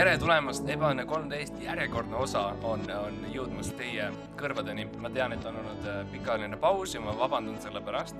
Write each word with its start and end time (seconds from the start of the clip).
tere 0.00 0.14
tulemast, 0.16 0.64
Ebaõnne 0.72 1.04
kolmteist 1.04 1.58
järjekordne 1.60 2.16
osa 2.16 2.40
on, 2.64 2.86
on 2.96 3.16
jõudmas 3.34 3.68
teie 3.76 4.06
kõrvadeni. 4.40 4.86
ma 4.96 5.10
tean, 5.12 5.34
et 5.36 5.44
on 5.44 5.58
olnud 5.60 5.88
äh, 5.92 5.98
pikaajaline 6.08 6.56
paus 6.56 6.94
ja 6.94 7.02
ma 7.04 7.12
vabandan 7.18 7.58
selle 7.60 7.82
pärast. 7.84 8.16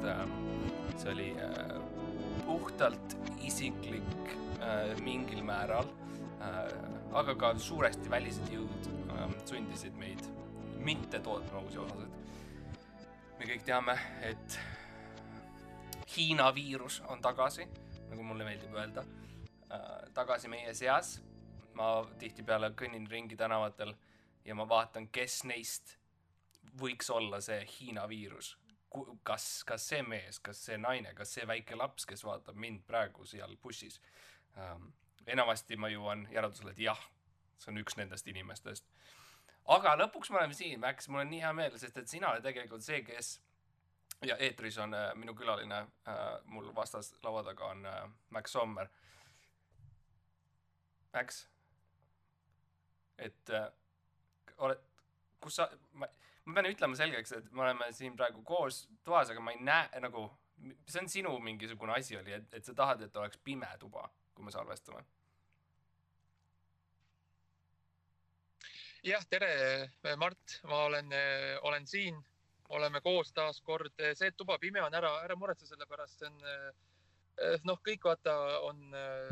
see 1.00 1.12
oli 1.14 1.28
äh, 1.40 1.70
puhtalt 2.44 3.14
isiklik 3.48 4.34
äh, 4.58 4.92
mingil 5.00 5.40
määral, 5.46 5.88
aga 7.16 7.34
ka 7.34 7.54
suuresti 7.56 8.12
välised 8.12 8.52
jõud 8.52 8.90
sundisid 9.48 9.96
meid 9.96 10.28
mitte 10.84 11.22
tootma 11.24 11.64
uusi 11.64 11.80
osasid. 11.80 12.12
me 13.38 13.50
kõik 13.54 13.64
teame, 13.64 13.96
et 14.20 14.60
Hiina 16.12 16.52
viirus 16.52 17.00
on 17.08 17.24
tagasi, 17.24 17.64
nagu 18.10 18.22
mulle 18.22 18.44
meeldib 18.44 18.76
öelda, 18.76 19.08
tagasi 20.12 20.48
meie 20.52 20.74
seas 20.74 21.16
ma 21.74 21.90
tihtipeale 22.18 22.72
kõnnin 22.78 23.06
ringi 23.10 23.36
tänavatel 23.36 23.94
ja 24.44 24.54
ma 24.54 24.68
vaatan, 24.68 25.08
kes 25.12 25.44
neist 25.44 25.96
võiks 26.80 27.10
olla 27.10 27.40
see 27.40 27.60
Hiina 27.66 28.08
viirus. 28.08 28.56
kas, 29.22 29.64
kas 29.64 29.84
see 29.88 30.02
mees, 30.02 30.40
kas 30.42 30.64
see 30.66 30.76
naine, 30.78 31.12
kas 31.14 31.34
see 31.34 31.46
väike 31.46 31.76
laps, 31.76 32.06
kes 32.06 32.24
vaatab 32.24 32.56
mind 32.56 32.82
praegu 32.86 33.26
seal 33.26 33.56
bussis 33.62 34.00
ähm,. 34.56 34.90
enamasti 35.26 35.76
ma 35.76 35.88
jõuan 35.88 36.26
järeldusele, 36.32 36.70
et 36.70 36.78
jah, 36.78 37.02
see 37.58 37.70
on 37.70 37.78
üks 37.78 37.96
nendest 37.96 38.26
inimestest. 38.26 38.84
aga 39.66 39.94
lõpuks 39.96 40.30
me 40.30 40.40
oleme 40.40 40.54
siin, 40.54 40.80
Max, 40.80 41.08
mul 41.08 41.20
on 41.20 41.30
nii 41.30 41.40
hea 41.40 41.52
meel, 41.52 41.78
sest 41.78 41.96
et 41.96 42.08
sina 42.08 42.32
oled 42.32 42.42
tegelikult 42.42 42.82
see, 42.82 43.02
kes 43.06 43.38
ja 44.26 44.36
eetris 44.36 44.78
on 44.78 44.94
äh, 44.94 45.14
minu 45.14 45.34
külaline 45.34 45.78
äh,, 46.08 46.40
mul 46.44 46.74
vastas 46.74 47.14
laua 47.22 47.44
taga 47.44 47.64
on 47.64 47.86
äh, 47.86 48.02
Max 48.30 48.52
Sommer. 48.52 48.88
Max 51.12 51.46
et 53.20 53.52
äh, 53.54 53.68
oled, 54.64 54.80
kus 55.40 55.60
sa, 55.60 55.68
ma, 56.00 56.08
ma 56.46 56.56
pean 56.56 56.70
ütlema 56.70 56.98
selgeks, 56.98 57.36
et 57.36 57.52
me 57.52 57.64
oleme 57.66 57.90
siin 57.96 58.16
praegu 58.18 58.42
koos 58.46 58.84
toas, 59.06 59.32
aga 59.32 59.42
ma 59.44 59.54
ei 59.54 59.62
näe 59.64 60.02
nagu, 60.04 60.26
see 60.88 61.02
on 61.02 61.08
sinu 61.12 61.36
mingisugune 61.44 61.96
asi 61.96 62.18
oli, 62.18 62.34
et, 62.36 62.50
et 62.56 62.66
sa 62.66 62.76
tahad, 62.76 63.04
et 63.06 63.16
oleks 63.16 63.40
pime 63.44 63.68
tuba, 63.80 64.06
kui 64.34 64.46
me 64.46 64.54
salvestame. 64.54 65.04
jah, 69.00 69.22
tere, 69.32 69.48
Mart, 70.20 70.58
ma 70.68 70.82
olen, 70.90 71.14
olen 71.64 71.86
siin, 71.88 72.18
oleme 72.76 73.00
koos 73.00 73.32
taas 73.32 73.62
kord, 73.64 73.94
see, 73.96 74.28
et 74.28 74.36
tuba 74.36 74.58
pime 74.60 74.82
on, 74.84 74.94
ära, 74.94 75.14
ära 75.24 75.36
muretse 75.40 75.64
selle 75.66 75.88
pärast, 75.88 76.20
see 76.20 76.28
on 76.28 77.64
noh, 77.64 77.80
kõik 77.80 78.04
vaata 78.04 78.34
on 78.68 78.82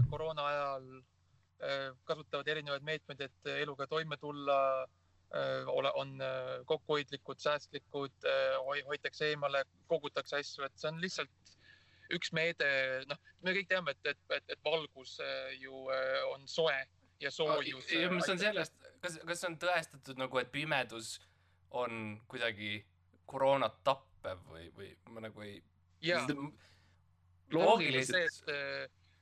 koroona 0.09 0.47
ajal 0.48 0.89
Äh, 0.89 1.17
kasutavad 2.06 2.48
erinevaid 2.48 2.84
meetmeid, 2.87 3.20
et 3.27 3.48
eluga 3.59 3.87
toime 3.91 4.17
tulla, 4.17 4.59
äh, 5.34 5.69
ole, 5.69 5.92
on 5.98 6.20
äh, 6.23 6.50
kokkuhoidlikud, 6.67 7.41
säästlikud, 7.42 8.28
hoitakse 8.87 9.33
eemale, 9.33 9.65
kogutakse 9.91 10.38
asju, 10.38 10.66
et 10.66 10.77
see 10.78 10.93
on 10.93 11.00
lihtsalt 11.03 11.55
üks 12.15 12.31
meede, 12.32 12.69
noh, 13.10 13.19
me 13.44 13.53
kõik 13.56 13.69
teame, 13.69 13.93
et, 13.93 14.12
et, 14.15 14.21
et, 14.37 14.55
et 14.55 14.62
valgus 14.65 15.19
ju 15.60 15.82
on 16.32 16.47
soe 16.49 16.78
ja 17.21 17.31
soojus. 17.31 17.91
ja 17.93 18.11
mis 18.11 18.28
on 18.28 18.38
sellest, 18.41 18.75
kas, 19.03 19.19
kas 19.28 19.44
on 19.44 19.59
tõestatud 19.61 20.21
nagu, 20.21 20.38
et 20.41 20.50
pimedus 20.53 21.19
on 21.77 22.16
kuidagi 22.31 22.78
koroonat 23.28 23.82
tappev 23.84 24.41
või, 24.49 24.71
või 24.77 24.88
ma 25.12 25.27
nagu 25.27 25.44
ei. 25.44 25.59
jaa, 26.00 26.25
loogiliselt 27.53 28.49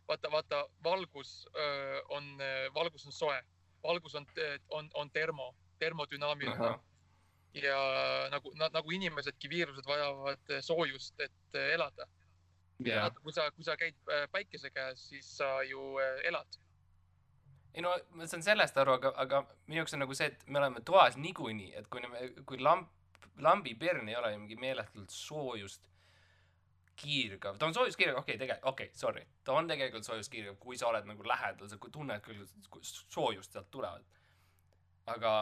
vaata, 0.08 0.30
vaata, 0.30 0.68
valgus 0.84 1.48
öö, 1.56 2.00
on, 2.08 2.38
valgus 2.74 3.06
on 3.06 3.12
soe, 3.12 3.38
valgus 3.82 4.14
on, 4.14 4.26
on, 4.68 4.90
on 4.94 5.10
termo, 5.10 5.54
termodünaamiline. 5.78 6.78
ja 7.56 7.78
nagu, 8.30 8.52
nagu 8.72 8.90
inimesedki, 8.90 9.48
viirused 9.48 9.86
vajavad 9.86 10.50
soojust, 10.60 11.20
et 11.20 11.58
elada. 11.72 12.06
Yeah. 12.84 13.08
kui 13.22 13.32
sa, 13.32 13.46
kui 13.56 13.64
sa 13.64 13.72
käid 13.80 13.96
päikese 14.30 14.68
käes, 14.70 15.06
siis 15.08 15.28
sa 15.38 15.62
ju 15.64 15.96
elad. 16.28 16.58
ei 17.74 17.82
no 17.84 17.94
ma 18.16 18.26
saan 18.28 18.42
sellest 18.44 18.76
aru, 18.76 18.98
aga, 18.98 19.12
aga 19.16 19.40
minu 19.66 19.80
jaoks 19.80 19.96
on 19.96 20.04
nagu 20.04 20.14
see, 20.16 20.28
et 20.32 20.44
me 20.48 20.60
oleme 20.60 20.80
toas 20.84 21.16
niikuinii, 21.16 21.72
et 21.76 21.88
kui 21.92 22.04
me, 22.04 22.28
kui 22.48 22.60
lamp, 22.60 22.92
lambipirn 23.40 24.08
ei 24.08 24.16
ole 24.16 24.34
mingi 24.36 24.56
meeletult 24.60 25.12
soojust 25.12 25.88
kiirgav, 26.96 27.58
ta 27.58 27.66
on 27.68 27.74
soojuskiirgav, 27.76 28.20
okei 28.22 28.34
okay,, 28.34 28.40
tegelikult, 28.40 28.72
okei 28.72 28.90
okay,, 28.90 28.98
sorry, 28.98 29.24
ta 29.44 29.56
on 29.56 29.68
tegelikult 29.68 30.06
soojuskiirgav, 30.08 30.56
kui 30.60 30.78
sa 30.80 30.90
oled 30.90 31.08
nagu 31.08 31.26
lähedal, 31.28 31.68
sa 31.70 31.78
tunned 31.92 32.22
küll 32.24 32.46
soojust 32.92 33.52
sealt 33.52 33.70
tulevad. 33.70 34.04
aga. 35.06 35.32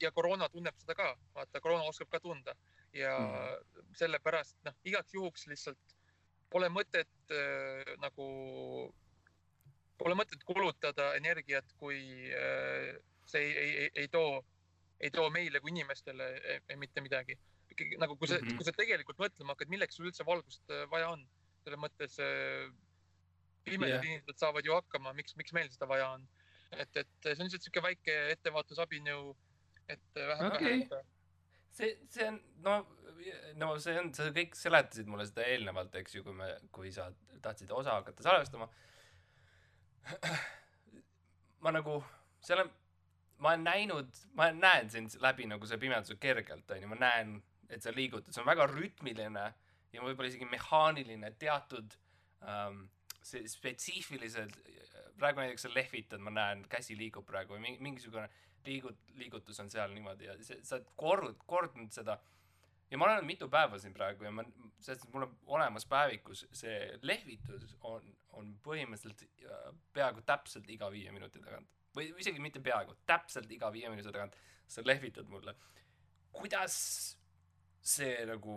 ja, 0.00 0.12
koroona 0.14 0.48
tunneb 0.48 0.76
seda 0.78 0.94
ka, 0.94 1.14
vaata, 1.34 1.60
koroona 1.60 1.88
oskab 1.90 2.10
ka 2.12 2.20
tunda 2.20 2.54
ja 2.94 3.16
mm. 3.18 3.88
sellepärast 3.98 4.58
noh, 4.66 4.76
igaks 4.86 5.14
juhuks 5.14 5.46
lihtsalt 5.50 5.96
pole 6.50 6.68
mõtet 6.70 7.34
äh, 7.34 7.94
nagu, 8.02 8.26
pole 9.98 10.16
mõtet 10.18 10.42
kulutada 10.46 11.14
energiat, 11.18 11.74
kui 11.78 12.00
äh, 12.34 12.96
see 13.24 13.44
ei, 13.46 13.52
ei, 13.56 13.76
ei, 13.84 13.90
ei 14.04 14.08
too, 14.08 14.42
ei 15.00 15.10
too 15.14 15.30
meile 15.30 15.60
kui 15.60 15.72
inimestele 15.74 16.30
eh, 16.42 16.76
mitte 16.76 17.02
midagi 17.04 17.38
ikkagi 17.80 18.00
nagu, 18.02 18.16
kui 18.20 18.28
sa 18.30 18.38
mm, 18.38 18.46
-hmm. 18.46 18.60
kui 18.60 18.68
sa 18.68 18.76
tegelikult 18.76 19.22
mõtlema 19.22 19.56
hakkad, 19.56 19.72
milleks 19.72 19.98
sul 19.98 20.10
üldse 20.10 20.26
valgust 20.26 20.74
äh, 20.74 20.86
vaja 20.92 21.12
on, 21.16 21.24
selles 21.64 21.80
mõttes 21.80 22.18
äh, 22.24 22.68
pimedad 23.64 23.98
yeah. 24.00 24.10
inimesed 24.10 24.40
saavad 24.40 24.66
ju 24.66 24.76
hakkama, 24.76 25.14
miks, 25.16 25.36
miks 25.36 25.52
meil 25.56 25.70
seda 25.72 25.88
vaja 25.88 26.10
on. 26.16 26.28
et, 26.70 26.96
et 26.96 27.08
see 27.24 27.38
on 27.38 27.48
lihtsalt 27.48 27.64
sihuke 27.66 27.82
väike 27.82 28.18
ettevaatusabinõu, 28.36 29.32
et 29.88 30.06
äh, 30.16 30.28
vähem 30.34 30.52
okay. 30.52 30.68
vähendada 30.68 31.02
see, 31.70 31.98
see 32.08 32.28
on, 32.28 32.40
no, 32.62 32.86
no 33.56 33.72
see 33.82 33.96
on, 33.98 34.12
sa 34.16 34.28
kõik 34.34 34.56
seletasid 34.58 35.10
mulle 35.10 35.26
seda 35.28 35.46
eelnevalt, 35.48 35.94
eks 36.00 36.16
ju, 36.18 36.24
kui 36.26 36.36
me, 36.36 36.50
kui 36.74 36.92
sa 36.94 37.08
tahtsid 37.42 37.72
osa 37.74 37.98
hakata 37.98 38.26
salvestama. 38.26 38.68
ma 41.64 41.74
nagu, 41.76 42.00
seal 42.44 42.64
on, 42.64 42.72
ma 43.40 43.54
olen 43.54 43.66
näinud, 43.68 44.24
ma 44.36 44.50
näen 44.56 44.90
sind 44.92 45.16
läbi 45.22 45.48
nagu 45.48 45.68
see 45.68 45.80
pimeduse 45.80 46.16
kergelt, 46.20 46.70
onju, 46.74 46.90
ma 46.90 47.00
näen 47.00 47.38
et 47.70 47.82
sa 47.82 47.92
liigutad, 47.94 48.32
see 48.34 48.42
on 48.42 48.48
väga 48.48 48.66
rütmiline 48.70 49.44
ja 49.92 50.02
võib-olla 50.04 50.30
isegi 50.30 50.48
mehaaniline 50.50 51.32
teatud 51.38 51.96
ähm, 52.46 52.84
see 53.22 53.48
spetsiifilised, 53.50 54.56
praegu 55.20 55.42
näiteks 55.42 55.66
sa 55.66 55.72
lehvitad, 55.74 56.22
ma 56.24 56.32
näen, 56.32 56.64
käsi 56.72 56.96
liigub 56.98 57.26
praegu 57.28 57.56
või 57.56 57.76
mingisugune 57.82 58.28
liigut-, 58.66 59.08
liigutus 59.20 59.60
on 59.60 59.70
seal 59.72 59.92
niimoodi 59.94 60.28
ja 60.28 60.36
see, 60.44 60.60
sa 60.66 60.78
oled 60.78 60.92
kord-, 61.00 61.42
kordanud 61.48 61.92
seda. 61.94 62.18
ja 62.90 62.98
ma 62.98 63.06
olen 63.06 63.26
mitu 63.26 63.48
päeva 63.48 63.78
siin 63.78 63.94
praegu 63.94 64.26
ja 64.26 64.32
ma, 64.34 64.44
sest 64.82 65.06
mul 65.12 65.28
on 65.28 65.36
olemas 65.58 65.86
päevikus 65.86 66.46
see 66.52 66.78
lehvitus 67.02 67.76
on, 67.80 68.08
on 68.38 68.54
põhimõtteliselt 68.64 69.44
äh, 69.44 69.70
peaaegu 69.92 70.24
täpselt 70.26 70.68
iga 70.70 70.90
viie 70.92 71.12
minuti 71.12 71.42
tagant. 71.44 71.68
või 71.96 72.10
isegi 72.22 72.40
mitte 72.40 72.60
peaaegu, 72.64 72.96
täpselt 73.06 73.50
iga 73.52 73.72
viie 73.72 73.90
minuti 73.92 74.12
tagant 74.12 74.36
sa 74.70 74.84
lehvitad 74.86 75.28
mulle. 75.28 75.54
kuidas 76.32 76.76
see 77.82 78.14
nagu 78.28 78.56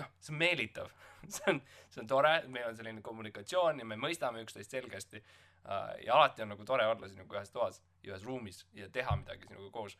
noh, 0.00 0.10
see 0.20 0.34
on 0.34 0.40
meelitav 0.40 0.90
see 1.28 1.46
on, 1.52 1.60
see 1.90 2.02
on 2.02 2.08
tore, 2.10 2.32
meil 2.48 2.70
on 2.70 2.76
selline 2.78 3.02
kommunikatsioon 3.04 3.82
ja 3.82 3.86
me 3.88 3.98
mõistame 4.00 4.42
üksteist 4.44 4.76
selgesti 4.76 5.20
uh,. 5.20 5.92
ja 6.04 6.16
alati 6.16 6.44
on 6.44 6.54
nagu 6.54 6.66
tore 6.68 6.86
olla 6.88 7.08
sinuga 7.10 7.40
ühes 7.40 7.52
toas, 7.54 7.82
ühes 8.06 8.24
ruumis 8.26 8.64
ja 8.76 8.88
teha 8.92 9.16
midagi 9.20 9.48
sinuga 9.48 9.70
koos 9.74 9.98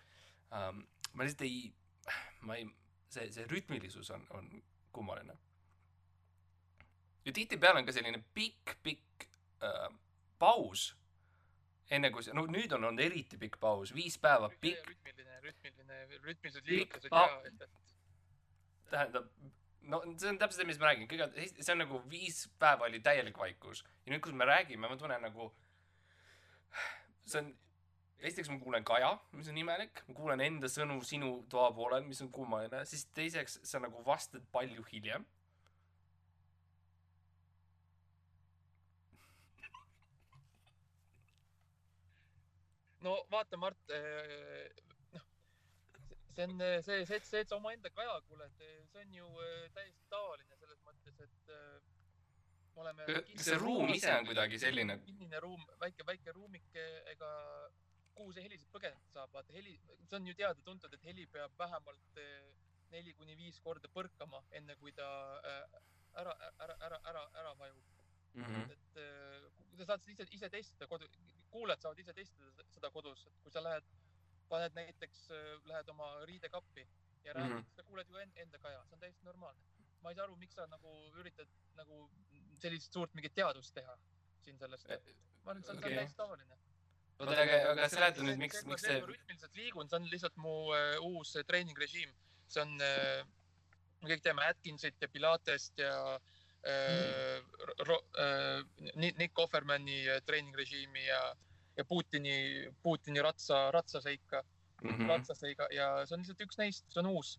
um,. 0.50 0.84
ma 1.12 1.26
lihtsalt 1.26 1.46
ei, 1.48 1.70
ma 2.46 2.58
ei, 2.60 2.68
see, 3.10 3.30
see 3.34 3.48
rütmilisus 3.50 4.12
on, 4.14 4.26
on 4.38 4.50
kummaline. 4.92 5.36
ja 7.24 7.32
tihtipeale 7.32 7.82
on 7.82 7.88
ka 7.88 7.94
selline 7.94 8.22
pikk-pikk 8.34 9.28
uh, 9.66 9.90
paus 10.38 10.90
enne 11.90 12.10
kui 12.14 12.24
see, 12.24 12.34
no 12.36 12.44
nüüd 12.50 12.72
on 12.76 12.86
olnud 12.88 13.04
eriti 13.04 13.38
pikk 13.40 13.58
paus, 13.62 13.94
viis 13.94 14.16
päeva 14.22 14.50
pikk. 14.62 14.92
rütmiline, 14.92 15.38
rütmiline, 15.46 16.02
rütmilised 16.26 16.68
liigutused 16.70 17.10
ja 17.14 17.24
et, 17.48 17.64
et. 17.66 17.96
tähendab, 18.92 19.32
no 19.90 20.02
see 20.12 20.30
on 20.30 20.38
täpselt 20.38 20.62
see, 20.62 20.68
mis 20.70 20.78
ma 20.82 20.90
räägin, 20.90 21.08
kõigepealt 21.10 21.64
see 21.64 21.74
on 21.74 21.82
nagu 21.82 22.02
viis 22.12 22.44
päeva 22.62 22.86
oli 22.86 23.02
täielik 23.04 23.40
vaikus 23.40 23.82
ja 24.04 24.14
nüüd, 24.14 24.22
kus 24.24 24.36
me 24.36 24.46
räägime, 24.48 24.86
ma 24.86 25.00
tunnen 25.00 25.26
nagu, 25.26 25.50
see 27.24 27.42
on, 27.42 27.50
esiteks 28.20 28.52
ma 28.52 28.60
kuulen 28.62 28.86
Kaja, 28.86 29.10
mis 29.34 29.50
on 29.50 29.58
imelik, 29.58 30.04
ma 30.06 30.16
kuulen 30.16 30.46
enda 30.46 30.70
sõnu 30.70 31.00
sinu 31.06 31.32
toa 31.50 31.70
poolel, 31.74 32.06
mis 32.06 32.22
on 32.22 32.30
kummaline, 32.34 32.84
siis 32.86 33.08
teiseks 33.16 33.60
sa 33.66 33.82
nagu 33.82 34.04
vastad 34.06 34.46
palju 34.54 34.86
hiljem 34.92 35.26
no 43.06 43.16
vaata, 43.32 43.56
Mart, 43.60 43.90
eh, 43.90 44.70
noh, 45.14 45.26
see 46.34 46.44
on 46.44 46.58
see, 46.82 47.04
see, 47.06 47.20
see, 47.24 47.42
et 47.44 47.48
sa 47.48 47.58
omaenda 47.58 47.92
kaja 47.94 48.18
kuuled, 48.28 48.56
see 48.92 49.04
on 49.04 49.14
ju 49.20 49.30
eh, 49.46 49.68
täiesti 49.76 50.08
tavaline 50.12 50.58
selles 50.60 50.80
mõttes, 50.86 51.20
et 51.26 51.54
eh, 51.56 52.80
oleme. 52.80 53.20
see 53.36 53.60
ruum 53.60 53.92
ise 53.94 54.14
on 54.16 54.28
kuidagi 54.30 54.60
selline. 54.62 54.98
kinnine 55.06 55.42
ruum, 55.44 55.64
väike, 55.82 56.06
väike 56.06 56.36
ruumike 56.36 56.88
kuhu 58.14 58.34
see 58.36 58.44
heli 58.44 58.58
siis 58.60 58.72
põgeneda 58.72 59.14
saab, 59.14 59.32
vaata 59.32 59.54
heli, 59.56 59.78
see 60.04 60.18
on 60.18 60.26
ju 60.28 60.36
teada-tuntud, 60.36 60.92
et 60.96 61.06
heli 61.08 61.24
peab 61.32 61.54
vähemalt 61.58 62.20
eh, 62.20 62.50
neli 62.90 63.14
kuni 63.16 63.36
viis 63.38 63.60
korda 63.64 63.88
põrkama, 63.94 64.42
enne 64.58 64.74
kui 64.76 64.92
ta 64.92 65.06
ära, 66.18 66.34
ära, 66.58 66.76
ära, 66.86 66.98
ära, 67.12 67.24
ära 67.38 67.54
vajub. 67.54 67.86
Mhm. 68.34 68.70
et 68.70 68.96
äh, 68.96 69.46
sa 69.76 69.86
saad 69.86 70.04
ise, 70.06 70.26
ise 70.30 70.48
testida 70.52 70.86
kodu, 70.86 71.08
kuulajad 71.50 71.82
saavad 71.82 71.98
ise 71.98 72.14
testida 72.14 72.50
se- 72.56 72.66
seda 72.76 72.90
kodus, 72.90 73.26
et 73.26 73.38
kui 73.42 73.52
sa 73.52 73.62
lähed, 73.62 73.86
paned 74.48 74.74
näiteks, 74.74 75.28
lähed 75.70 75.88
oma 75.88 76.08
riidekappi 76.26 76.86
ja 77.24 77.32
räägid 77.32 77.52
mm. 77.52 77.60
-hmm. 77.60 77.76
sa 77.76 77.82
kuuled 77.82 78.08
ju 78.08 78.16
en- 78.16 78.32
enda 78.36 78.58
kaja, 78.58 78.84
see 78.84 78.94
on 78.94 79.00
täiesti 79.00 79.24
normaalne. 79.24 79.62
ma 80.02 80.10
ei 80.10 80.14
saa 80.14 80.24
aru, 80.24 80.36
miks 80.36 80.54
sa 80.54 80.66
nagu 80.66 80.90
üritad 81.20 81.48
nagu 81.76 82.10
sellist 82.60 82.92
suurt 82.92 83.14
mingit 83.14 83.34
teadust 83.34 83.74
teha 83.74 83.98
siin 84.44 84.58
sellest. 84.58 84.88
ma 84.88 85.50
arvan, 85.50 85.58
et 85.60 85.66
see 85.66 85.72
on 85.72 85.78
okay. 85.78 85.94
täiesti 85.94 86.16
tavaline. 86.16 86.58
oota, 87.18 87.42
aga, 87.42 87.58
aga 87.72 87.88
seleta 87.88 88.22
nüüd, 88.22 88.40
miks, 88.40 88.64
miks 88.64 88.86
see 88.88 89.00
rütmiliselt 89.00 89.54
liigun, 89.54 89.88
see 89.88 89.96
on 90.00 90.08
lihtsalt 90.14 90.36
mu 90.36 90.54
äh, 90.76 90.96
uus 91.00 91.36
äh, 91.36 91.44
treeningrežiim. 91.44 92.14
see 92.48 92.62
on 92.62 92.80
äh,, 92.80 93.26
me 94.00 94.12
kõik 94.14 94.22
teame 94.24 94.46
Atkinsit 94.48 94.96
ja 95.00 95.08
Pilatest 95.08 95.78
ja 95.78 95.92
äh, 96.14 96.39
ro- 97.86 98.04
äh, 98.18 98.62
Ni- 98.94 99.14
Nick 99.18 99.38
Offermani 99.38 100.06
äh, 100.08 100.20
treeningrežiimi 100.26 101.06
ja, 101.06 101.34
ja 101.76 101.84
Putini, 101.84 102.68
Putini 102.82 103.22
ratsa, 103.22 103.70
ratsaseika, 103.72 104.42
Mhm. 104.82 105.08
ratsaseiga 105.08 105.66
ja 105.76 106.06
see 106.06 106.14
on 106.16 106.20
lihtsalt 106.22 106.40
üks 106.40 106.56
neist, 106.58 106.84
see 106.88 107.00
on 107.00 107.06
uus. 107.12 107.38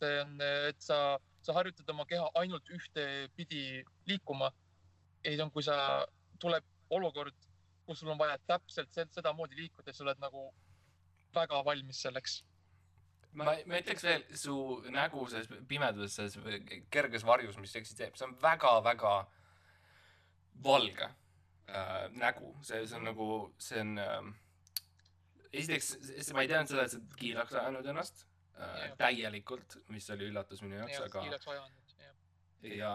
see 0.00 0.20
on, 0.22 0.40
et 0.68 0.80
sa, 0.80 1.18
sa 1.42 1.52
harjutad 1.52 1.88
oma 1.90 2.04
keha 2.06 2.30
ainult 2.34 2.68
ühtepidi 2.70 3.84
liikuma. 4.06 4.52
ja 5.24 5.30
siis 5.30 5.40
on, 5.40 5.50
kui 5.50 5.62
sa, 5.62 6.06
tuleb 6.38 6.64
olukord, 6.90 7.34
kus 7.86 7.98
sul 8.00 8.08
on 8.12 8.18
vaja 8.18 8.38
täpselt 8.46 8.88
sed- 8.94 9.12
sedamoodi 9.12 9.56
liikuda, 9.56 9.92
sa 9.92 10.04
oled 10.04 10.18
nagu 10.20 10.52
väga 11.34 11.64
valmis 11.64 12.00
selleks. 12.02 12.42
ma, 13.38 13.54
ma 13.68 13.80
ütleks 13.80 14.04
veel, 14.06 14.24
su 14.38 14.54
nägu 14.94 15.24
selles 15.30 15.48
pimeduses, 15.70 16.34
selles 16.34 16.84
kerges 16.92 17.26
varjus, 17.26 17.58
mis 17.62 17.76
eksisteerib, 17.80 18.16
see 18.18 18.26
on 18.28 18.36
väga-väga 18.42 19.14
valge 20.64 21.06
äh, 21.06 22.08
nägu, 22.18 22.54
see, 22.66 22.84
see 22.86 22.98
on 22.98 23.08
nagu, 23.10 23.28
see 23.62 23.82
on 23.84 23.94
äh, 24.02 24.30
esiteks, 25.52 25.92
ma 26.34 26.44
ei 26.44 26.50
teadnud 26.50 26.72
seda, 26.72 26.86
et 26.86 26.94
sa 26.94 27.00
oled 27.00 27.18
kiilaks 27.20 27.58
ajanud 27.62 27.90
ennast 27.94 28.24
äh, 28.58 28.88
täielikult, 29.00 29.78
mis 29.94 30.08
oli 30.14 30.30
üllatus 30.32 30.64
minu 30.64 30.80
jaoks, 30.80 31.02
aga 31.06 31.26
kiileks 31.26 31.52
ajanud, 31.54 31.96
jah. 32.02 32.16
ja, 32.74 32.94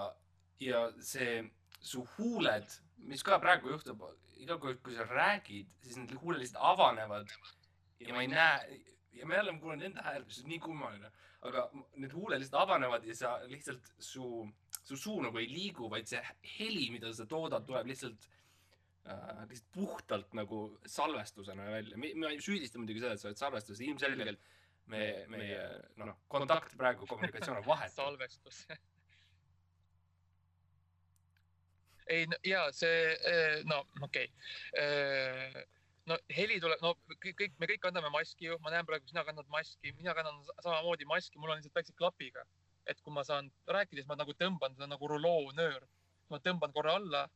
ja 0.63 0.85
see, 1.03 1.39
su 1.83 2.03
huuled, 2.17 2.79
mis 3.09 3.23
ka 3.25 3.39
praegu 3.43 3.73
juhtub, 3.73 4.03
iga 4.43 4.57
kord, 4.59 4.81
kui 4.83 4.95
sa 4.95 5.07
räägid, 5.07 5.69
siis 5.83 5.99
need 5.99 6.15
huuled 6.19 6.41
lihtsalt 6.43 6.63
avanevad. 6.73 7.31
Ja 8.03 8.15
ma 8.15 8.23
ei 8.23 8.27
näe 8.27 8.79
ja 9.13 9.27
ma 9.27 9.35
jälle 9.35 9.53
kuulen 9.61 9.81
enda 9.89 10.03
häält, 10.05 10.27
mis 10.27 10.41
on 10.43 10.49
nii 10.51 10.59
kummaline, 10.63 11.11
aga 11.47 11.65
need 12.01 12.13
huuled 12.15 12.41
lihtsalt 12.41 12.61
avanevad 12.61 13.05
ja 13.07 13.15
sa 13.17 13.33
lihtsalt 13.49 13.91
su, 13.99 14.27
su 14.83 14.97
suu 14.97 15.19
nagu 15.25 15.41
ei 15.41 15.49
liigu, 15.51 15.89
vaid 15.91 16.07
see 16.09 16.21
heli, 16.57 16.87
mida 16.93 17.13
sa 17.13 17.27
toodad, 17.29 17.65
tuleb 17.67 17.89
lihtsalt 17.91 18.29
äh, 19.07 19.43
lihtsalt 19.49 19.69
puhtalt 19.75 20.33
nagu 20.39 20.63
salvestusena 20.85 21.69
välja. 21.71 21.97
ma 21.97 22.31
ei 22.31 22.41
süüdista 22.41 22.81
muidugi 22.81 23.03
seda, 23.03 23.13
et 23.13 23.23
sa 23.23 23.29
oled 23.31 23.43
salvestuses, 23.43 23.83
ilmselgelt 23.87 24.49
me, 24.91 25.03
meie 25.31 25.61
noh, 26.01 26.17
kontakt 26.31 26.75
praegu, 26.79 27.07
kommunikatsioon 27.07 27.61
on 27.61 27.67
vahetu. 27.67 27.95
salvestus. 27.95 28.65
ei, 32.13 32.27
ja 32.47 32.65
see, 32.75 33.15
no 33.69 33.85
okei 34.01 34.27
okay.. 34.27 35.69
No 36.09 36.17
heli 36.35 36.59
tuleb, 36.63 36.81
no 36.83 36.93
kõik, 37.23 37.55
me 37.59 37.69
kõik 37.69 37.81
kanname 37.83 38.11
maski 38.13 38.49
ju, 38.49 38.57
ma 38.63 38.73
näen 38.73 38.87
praegu, 38.87 39.07
sina 39.09 39.23
kannad 39.27 39.47
maski, 39.53 39.93
mina 39.99 40.15
kannan 40.17 40.41
sa- 40.47 40.55
samamoodi 40.65 41.07
maski, 41.09 41.39
mul 41.39 41.53
on 41.53 41.59
lihtsalt 41.61 41.79
väikse 41.79 41.95
klapiga. 41.99 42.45
et 42.85 42.99
kui 42.99 43.13
ma 43.15 43.21
saan 43.23 43.45
rääkida, 43.71 44.01
siis 44.01 44.07
ma 44.07 44.15
nagu 44.19 44.33
tõmban 44.35 44.73
seda 44.75 44.87
nagu 44.91 45.07
ruloonöör, 45.07 45.85
ma 46.29 46.39
tõmban 46.39 46.73
korra 46.73 46.95
alla. 46.99 47.29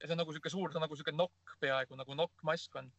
ja 0.00 0.06
see 0.06 0.12
on 0.12 0.18
nagu 0.22 0.32
sihuke 0.32 0.50
suur, 0.50 0.70
see 0.70 0.78
on 0.78 0.84
nagu 0.86 0.96
sihuke 0.96 1.12
nokk 1.12 1.56
peaaegu 1.60 1.96
nagu 1.96 2.14
nokkmask 2.14 2.76
on. 2.76 2.92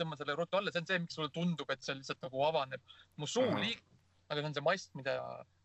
tõmban 0.00 0.16
selle 0.16 0.36
ruttu 0.38 0.56
alla, 0.56 0.72
see 0.72 0.80
on 0.80 0.86
see, 0.86 0.98
miks 0.98 1.14
sulle 1.14 1.28
tundub, 1.28 1.70
et 1.70 1.82
see 1.82 1.94
lihtsalt 1.94 2.22
nagu 2.22 2.42
avaneb. 2.44 2.80
mu 3.16 3.26
suu 3.26 3.44
liigub, 3.44 3.84
aga 4.30 4.40
see 4.40 4.48
on 4.48 4.54
see 4.54 4.66
mast, 4.70 4.94
mida, 4.94 5.18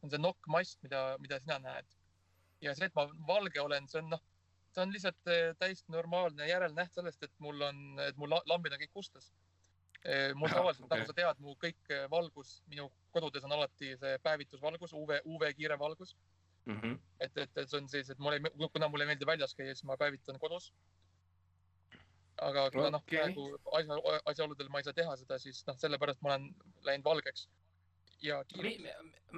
on 0.04 0.10
see 0.10 0.20
nokkmast, 0.20 0.84
mida, 0.84 1.18
mida 1.20 1.40
sina 1.40 1.60
näed. 1.60 1.86
ja 2.62 2.76
see, 2.76 2.86
et 2.86 2.96
ma 2.96 3.08
valge 3.28 3.62
olen, 3.62 3.88
see 3.88 4.02
on 4.02 4.10
noh, 4.10 4.22
see 4.74 4.82
on 4.84 4.94
lihtsalt 4.94 5.32
eh, 5.32 5.54
täiesti 5.60 5.92
normaalne 5.94 6.48
järelnäht 6.50 6.94
sellest, 6.98 7.24
et 7.24 7.34
mul 7.44 7.62
on, 7.62 7.82
et 8.08 8.18
mul 8.18 8.32
la- 8.34 8.44
lambid 8.50 8.74
on 8.74 8.82
kõik 8.82 8.96
mustas. 8.96 9.32
mul 10.36 10.50
Ahah, 10.50 10.58
tavaliselt, 10.60 10.90
nagu 10.92 11.06
sa 11.08 11.14
tead, 11.16 11.38
mu 11.40 11.54
kõik 11.62 11.92
eh, 11.96 12.08
valgus 12.12 12.58
minu 12.68 12.90
kodudes 13.16 13.46
on 13.48 13.54
alati 13.56 13.94
see 14.02 14.18
päevitusvalgus, 14.26 14.92
UV, 15.00 15.22
UV 15.26 15.54
kiire 15.56 15.78
valgus. 15.80 16.16
Mhm. 16.66 16.94
et, 17.20 17.38
et, 17.38 17.58
et 17.58 17.70
see 17.70 17.78
on 17.80 17.88
siis, 17.92 18.10
et 18.10 18.20
mulle, 18.24 18.40
kuna 18.72 18.88
mulle 18.88 19.04
ei 19.04 19.10
meeldi 19.12 19.28
väljas 19.28 19.56
käia, 19.56 19.74
siis 19.76 19.84
ma 19.84 19.98
päevitan 20.00 20.40
kodus. 20.40 20.70
aga 22.40 22.70
kuna 22.72 22.90
noh, 22.90 23.02
Okei. 23.04 23.20
praegu 23.20 23.60
asja, 23.80 23.98
asjaoludel 24.32 24.70
ma 24.72 24.80
ei 24.80 24.88
saa 24.88 24.96
teha 24.96 25.16
seda, 25.20 25.38
siis 25.40 25.60
noh, 25.68 25.76
sellepärast 25.80 26.22
ma 26.24 26.34
olen 26.34 26.48
läinud 26.88 27.06
valgeks. 27.06 27.48
Ja 28.24 28.40
mi, 28.62 28.74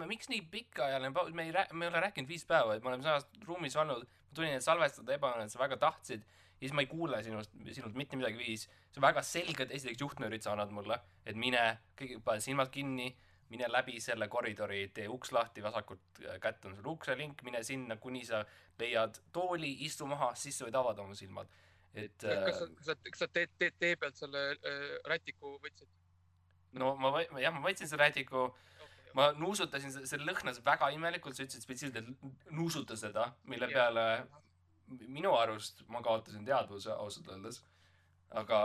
miks 0.06 0.30
nii 0.30 0.46
pikaajaline 0.52 1.14
paus, 1.16 1.34
me 1.34 1.48
ei 1.48 1.54
rää-, 1.56 1.68
me 1.74 1.88
ei 1.88 1.92
ole 1.92 2.02
rääkinud 2.08 2.30
viis 2.30 2.46
päeva, 2.46 2.76
et 2.76 2.84
me 2.84 2.92
oleme 2.92 3.06
samas 3.06 3.28
ruumis 3.48 3.76
olnud, 3.82 4.06
ma 4.06 4.38
tulin, 4.38 4.58
et 4.58 4.66
salvestada 4.66 5.16
ebaõnne, 5.18 5.48
et 5.48 5.54
sa 5.54 5.62
väga 5.62 5.78
tahtsid 5.82 6.26
ja 6.26 6.64
siis 6.64 6.74
ma 6.76 6.86
ei 6.86 6.90
kuule 6.92 7.22
sinust, 7.24 7.54
sinult 7.76 7.98
mitte 8.00 8.20
midagi 8.20 8.40
viis. 8.40 8.68
sa 8.96 9.02
väga 9.04 9.22
selgelt 9.26 9.72
esiteks 9.76 10.02
juhtnöörid 10.02 10.44
sa 10.44 10.54
annad 10.54 10.72
mulle, 10.72 11.00
et 11.26 11.36
mine, 11.36 11.64
kõige, 12.00 12.22
pane 12.24 12.44
silmad 12.44 12.72
kinni, 12.72 13.10
mine 13.50 13.68
läbi 13.70 14.00
selle 14.02 14.28
koridori, 14.32 14.88
tee 14.94 15.10
uks 15.12 15.32
lahti, 15.36 15.64
vasakult 15.64 16.24
äh, 16.24 16.40
kätt 16.42 16.66
on 16.66 16.78
sul 16.78 16.88
ukselink, 16.96 17.44
mine 17.46 17.62
sinna, 17.64 17.98
kuni 18.02 18.24
sa 18.26 18.46
leiad 18.80 19.20
tooli, 19.34 19.76
istu 19.86 20.08
maha, 20.10 20.32
siis 20.40 20.58
sa 20.58 20.70
võid 20.70 20.80
avada 20.80 21.04
oma 21.04 21.18
silmad. 21.18 21.52
et 21.96 22.18
kas 22.20 22.58
sa 22.60 22.66
äh,, 22.66 22.72
kas 22.78 22.88
sa, 22.90 22.96
kas 23.10 23.22
sa 23.24 23.28
teed, 23.32 23.52
teed 23.60 23.78
tee 23.80 23.96
pealt 23.96 24.18
selle 24.20 24.50
äh, 24.56 24.98
rätiku 25.08 25.58
võtsid 25.64 25.88
no 26.80 26.96
ma, 27.00 27.12
jah, 27.40 27.54
ma 27.56 27.64
võtsin 27.66 27.90
selle 27.90 28.10
rätiku? 28.10 28.50
Ma 29.16 29.30
nuusutasin, 29.40 29.94
see 30.08 30.20
lõhnas 30.22 30.60
väga 30.66 30.90
imelikult, 30.96 31.38
sa 31.38 31.46
ütlesid 31.46 31.64
spetsiaalselt, 31.64 32.10
et 32.10 32.52
nuusuta 32.56 32.98
seda, 33.00 33.30
mille 33.52 33.70
Jah. 33.72 33.78
peale 33.78 35.08
minu 35.10 35.32
arust 35.38 35.82
ma 35.90 36.02
kaotasin 36.06 36.46
teadvuse 36.46 36.92
ausalt 36.94 37.32
öeldes. 37.34 37.62
aga 38.30 38.60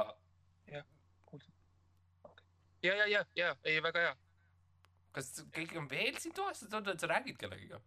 ja, 2.83 2.95
ja, 2.97 3.07
ja, 3.07 3.25
ja 3.37 3.55
ei, 3.65 3.83
väga 3.83 4.05
hea. 4.07 4.13
kas 5.13 5.33
keegi 5.55 5.79
on 5.79 5.89
veel 5.91 6.19
siin 6.23 6.35
toas, 6.35 6.63
tunned, 6.67 6.93
et 6.95 7.03
sa 7.03 7.11
räägid 7.11 7.39
kellegiga? 7.41 7.81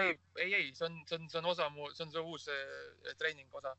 ei, 0.00 0.14
ei, 0.38 0.54
ei, 0.54 0.70
see 0.74 0.86
on, 0.86 1.00
see 1.08 1.18
on, 1.18 1.28
see 1.30 1.40
on 1.40 1.50
osa 1.50 1.68
mu, 1.70 1.90
see 1.94 2.06
on 2.06 2.12
see 2.14 2.22
uus 2.22 2.48
äh, 2.52 3.14
treening 3.18 3.50
osa. 3.54 3.74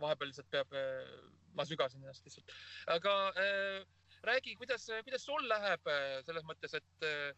vahepeal 0.00 0.30
lihtsalt 0.30 0.48
peab 0.50 0.70
äh,, 0.72 1.08
ma 1.54 1.66
sügasin 1.68 2.04
ennast 2.04 2.24
lihtsalt. 2.26 2.54
aga 2.96 3.14
äh, 3.34 3.86
räägi, 4.26 4.56
kuidas, 4.60 4.86
kuidas 5.04 5.24
sul 5.26 5.48
läheb 5.48 5.90
äh, 5.90 6.20
selles 6.26 6.46
mõttes, 6.48 6.76
et 6.78 7.06
äh, 7.06 7.32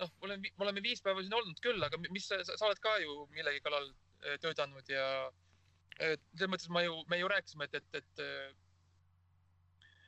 noh, 0.00 0.12
oleme, 0.26 0.50
me 0.58 0.66
oleme 0.66 0.82
viis 0.84 1.02
päeva 1.04 1.22
siin 1.24 1.34
olnud 1.36 1.60
küll, 1.64 1.82
aga 1.86 1.98
mi- 2.00 2.12
mis 2.14 2.28
sa, 2.28 2.38
sa 2.46 2.68
oled 2.68 2.80
ka 2.84 2.96
ju 3.02 3.24
millegi 3.34 3.62
kallal 3.64 3.88
äh, 3.90 4.36
töötanud 4.42 4.88
ja 4.92 5.06
äh, 5.26 6.16
selles 6.34 6.52
mõttes 6.52 6.72
ma 6.72 6.84
ju, 6.84 6.98
me 7.10 7.20
ju 7.20 7.30
rääkisime, 7.32 7.68
et, 7.68 7.80
et, 7.80 8.00
et 8.02 8.24
äh, 8.24 8.54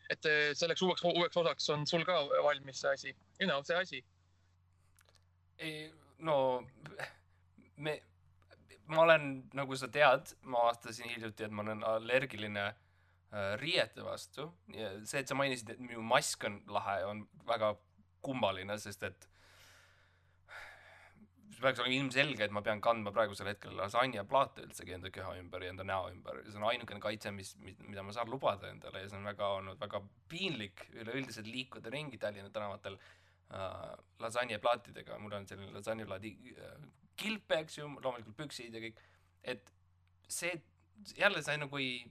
et 0.08 0.24
selleks 0.56 0.80
uueks, 0.80 1.02
uueks 1.04 1.36
osaks 1.36 1.66
on 1.74 1.82
sul 1.86 2.00
ka 2.08 2.14
valmis 2.40 2.78
see 2.80 2.92
asi, 2.96 3.10
know, 3.44 3.60
see 3.60 3.76
asi. 3.76 3.98
no 6.24 6.36
me, 7.76 7.92
ma 8.88 9.02
olen, 9.02 9.26
nagu 9.52 9.76
sa 9.76 9.90
tead, 9.92 10.32
ma 10.48 10.62
avastasin 10.62 11.10
hiljuti, 11.12 11.44
et 11.44 11.52
ma 11.52 11.60
olen 11.66 11.84
allergiline 11.84 12.70
riiete 13.60 14.00
vastu 14.00 14.46
see, 14.72 15.20
et 15.20 15.28
sa 15.28 15.36
mainisid, 15.36 15.74
et 15.74 15.82
minu 15.84 16.00
mask 16.00 16.48
on 16.48 16.56
lahe, 16.72 17.02
on 17.04 17.26
väga 17.44 17.74
kummaline, 18.24 18.78
sest 18.80 19.04
et 19.10 19.28
see 21.58 21.64
peaks 21.64 21.80
olema 21.82 21.96
ilmselge, 21.96 22.46
et 22.46 22.52
ma 22.54 22.62
pean 22.62 22.80
kandma 22.82 23.10
praegusel 23.14 23.48
hetkel 23.50 23.74
lasanjaplaate 23.78 24.62
üldsegi 24.68 24.94
enda 24.94 25.10
keha 25.14 25.32
ümber 25.40 25.64
ja 25.64 25.72
enda 25.72 25.86
näo 25.86 26.06
ümber. 26.12 26.38
See 26.46 26.60
on 26.60 26.68
ainukene 26.70 27.02
kaitse, 27.02 27.32
mis, 27.34 27.54
mida 27.58 28.04
ma 28.06 28.14
saan 28.14 28.30
lubada 28.30 28.70
endale 28.70 29.02
ja 29.02 29.10
see 29.10 29.18
on 29.18 29.26
väga 29.26 29.48
olnud 29.56 29.80
väga 29.82 30.00
piinlik 30.30 30.86
üleüldiselt 30.94 31.50
liikuda 31.50 31.90
ringi 31.90 32.20
Tallinna 32.22 32.52
tänavatel 32.54 32.94
äh, 32.94 33.90
lasanjeplaatidega, 34.22 35.18
mul 35.18 35.34
on 35.40 35.50
selline 35.50 35.74
lasanjeplaadi 35.74 36.34
äh, 36.54 36.78
kilp, 37.18 37.50
eks 37.58 37.80
ju, 37.80 37.90
loomulikult 37.98 38.38
püksid 38.38 38.78
ja 38.78 38.84
kõik, 38.84 39.02
et 39.42 39.74
see 40.30 40.54
jälle 41.18 41.42
sa 41.42 41.58
nagu 41.58 41.82
ei, 41.82 42.04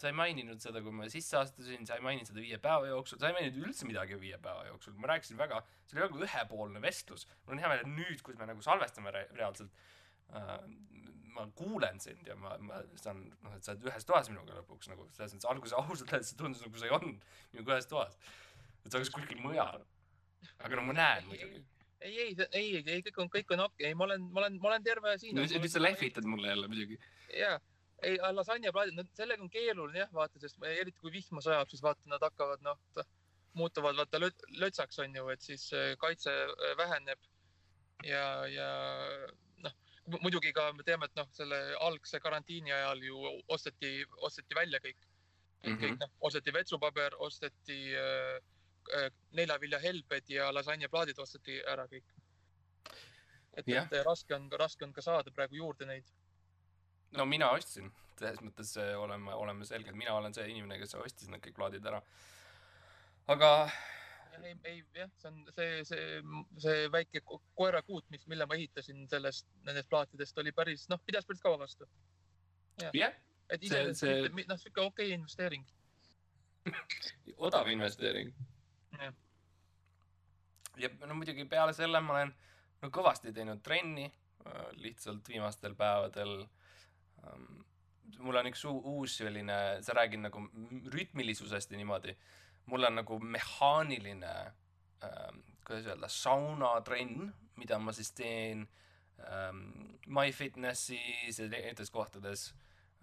sa 0.00 0.10
ei 0.10 0.16
maininud 0.16 0.62
seda, 0.62 0.82
kui 0.84 0.94
ma 0.94 1.08
sisse 1.12 1.38
astusin, 1.40 1.86
sa 1.88 1.98
ei 1.98 2.04
maininud 2.04 2.30
seda 2.30 2.42
viie 2.44 2.58
päeva 2.62 2.88
jooksul, 2.90 3.20
sa 3.20 3.30
ei 3.30 3.36
maininud 3.36 3.68
üldse 3.68 3.88
midagi 3.88 4.18
viie 4.20 4.38
päeva 4.42 4.66
jooksul, 4.70 4.96
ma 5.00 5.12
rääkisin 5.12 5.38
väga, 5.40 5.62
see 5.86 5.98
oli 5.98 6.06
väga 6.06 6.26
ühepoolne 6.26 6.82
vestlus, 6.84 7.26
mul 7.44 7.56
on 7.56 7.62
hea 7.64 7.72
meel, 7.72 7.84
et 7.84 7.92
nüüd, 7.92 8.24
kus 8.26 8.38
me 8.38 8.48
nagu 8.50 8.64
salvestame 8.64 9.14
re 9.14 9.26
reaalselt 9.38 9.82
äh,, 10.34 10.54
ma 11.34 11.46
kuulen 11.54 12.00
sind 12.02 12.26
ja 12.26 12.34
ma, 12.38 12.56
ma 12.62 12.80
saan, 12.98 13.20
noh, 13.44 13.54
et 13.54 13.66
sa 13.66 13.74
oled 13.74 13.90
ühes 13.90 14.06
toas 14.08 14.30
minuga 14.32 14.56
lõpuks 14.58 14.90
nagu 14.90 15.06
selles 15.14 15.36
mõttes 15.36 15.50
alguses 15.50 15.76
ausalt 15.78 16.10
öeldes 16.10 16.32
see 16.32 16.38
tundus 16.40 16.64
nagu 16.64 16.80
sa 16.80 16.88
ei 16.88 16.94
olnud 16.96 17.26
minuga 17.52 17.76
ühes 17.76 17.86
toas 17.90 18.16
et 18.88 18.90
see 18.90 19.00
oleks 19.00 19.12
kuskil 19.14 19.42
mujal. 19.44 19.82
aga 20.64 20.78
no 20.78 20.86
ma 20.88 20.96
näen 20.96 21.26
muidugi. 21.28 21.62
ei, 22.00 22.14
ei, 22.24 22.34
ei, 22.52 22.68
ei, 22.80 23.02
kõik 23.06 23.20
on, 23.22 23.30
kõik 23.32 23.54
on 23.56 23.64
okei, 23.66 23.90
ei, 23.90 23.96
ma 23.98 24.06
olen, 24.08 24.28
ma 24.32 24.44
olen, 24.44 24.58
ma 24.62 24.72
olen 24.72 24.86
terve 24.86 25.16
siin. 25.20 25.38
nüüd 25.38 25.70
sa 25.72 25.82
lehvitad 25.82 26.28
mulle 26.28 26.52
jälle 26.52 26.70
muidugi. 26.70 26.98
jaa, 27.36 27.58
ei, 28.02 28.18
lasanjaplaadid, 28.32 29.00
sellega 29.16 29.42
on 29.42 29.50
keeruline 29.50 30.04
jah, 30.04 30.12
vaata, 30.14 30.40
sest 30.42 30.60
eriti 30.62 31.00
kui 31.00 31.12
vihma 31.12 31.42
sajab, 31.44 31.70
siis 31.70 31.82
vaata, 31.82 32.04
nad 32.10 32.22
hakkavad, 32.22 32.62
noh, 32.62 32.78
muutuvad 33.58 33.96
vaata 33.98 34.20
löt- 34.22 34.46
lötsaks 34.60 34.98
on 35.02 35.16
ju, 35.16 35.28
et 35.34 35.42
siis 35.42 35.72
äh, 35.72 35.94
kaitse 35.98 36.30
äh, 36.30 36.76
väheneb 36.78 37.18
ja, 38.06 38.46
ja 38.46 38.68
noh, 39.64 39.74
muidugi 40.22 40.52
ka 40.52 40.70
me 40.72 40.86
teame, 40.86 41.08
et 41.08 41.16
noh, 41.18 41.28
selle 41.34 41.58
algse 41.88 42.20
karantiini 42.22 42.72
ajal 42.72 43.02
ju 43.08 43.24
osteti, 43.48 43.92
osteti 44.28 44.54
välja 44.54 44.80
kõik 44.84 45.00
mm. 45.00 45.72
-hmm. 45.72 45.80
kõik 45.82 45.90
Mhm. 45.90 45.98
noh, 46.04 46.14
osteti 46.20 46.54
vetsupaber, 46.54 47.18
osteti 47.18 47.80
äh, 47.96 48.38
äh, 48.94 49.10
neljaviljahelbed 49.32 50.30
ja 50.30 50.52
lasanjaplaadid 50.54 51.18
osteti 51.18 51.60
ära 51.66 51.86
kõik. 51.86 52.14
et, 53.58 53.68
et 53.68 54.04
raske 54.06 54.34
on, 54.34 54.50
raske 54.52 54.84
on 54.84 54.92
ka 54.92 55.02
saada 55.02 55.30
praegu 55.30 55.56
juurde 55.56 55.86
neid. 55.86 56.04
No 57.16 57.26
mina 57.28 57.50
ostsin, 57.56 57.92
selles 58.18 58.40
mõttes 58.44 58.74
äh, 58.80 58.94
oleme, 59.00 59.34
oleme 59.34 59.68
selged, 59.68 59.96
mina 59.96 60.14
olen 60.18 60.34
see 60.36 60.48
inimene, 60.50 60.80
kes 60.82 60.96
ostis 61.00 61.30
need 61.30 61.42
kõik 61.44 61.56
plaadid 61.56 61.86
ära. 61.86 62.02
aga 63.28 63.52
ei, 64.44 64.54
ei 64.64 64.84
jah, 64.94 65.10
see 65.18 65.30
on 65.30 65.38
see, 65.54 65.84
see, 65.88 66.04
see 66.62 66.90
väike 66.92 67.22
ko- 67.26 67.40
koerakuut, 67.58 68.06
mis, 68.12 68.26
mille 68.30 68.46
ma 68.46 68.58
ehitasin 68.58 69.06
sellest, 69.10 69.46
nendest 69.66 69.88
plaatidest 69.90 70.38
oli 70.42 70.52
päris, 70.52 70.86
noh, 70.92 71.00
pidas 71.06 71.26
päris 71.26 71.42
kaua 71.42 71.58
vastu. 71.58 71.88
jah, 72.94 73.14
et 73.50 73.64
see..., 73.64 74.28
noh, 74.28 74.60
sihuke 74.60 74.84
okei 74.84 75.12
investeering. 75.16 75.66
odav 77.48 77.68
investeering. 77.72 78.34
Jah. 78.98 79.14
ja 80.78 80.88
no 81.06 81.14
muidugi 81.18 81.44
peale 81.48 81.72
selle 81.76 82.00
ma 82.02 82.14
olen 82.16 82.32
no 82.82 82.90
kõvasti 82.94 83.32
teinud 83.34 83.60
trenni 83.64 84.06
äh, 84.06 84.68
lihtsalt 84.82 85.28
viimastel 85.28 85.74
päevadel. 85.78 86.44
Mul 88.18 88.36
on 88.40 88.48
üks 88.50 88.64
uu- 88.68 88.82
uus 88.96 89.16
selline, 89.20 89.56
sa 89.84 89.94
räägid 89.96 90.22
nagu 90.22 90.42
rütmilisusest 90.92 91.72
ja 91.72 91.78
niimoodi. 91.78 92.16
mul 92.66 92.84
on 92.84 92.94
nagu 92.94 93.18
mehaaniline 93.18 94.32
ähm,, 95.04 95.40
kuidas 95.64 95.86
öelda, 95.86 96.08
saunatrenn, 96.08 97.32
mida 97.56 97.78
ma 97.78 97.92
siis 97.92 98.10
teen 98.12 98.66
ähm, 99.24 99.62
MyFitnessis 100.06 101.38
ja 101.38 101.48
nendes 101.48 101.90
kohtades 101.90 102.54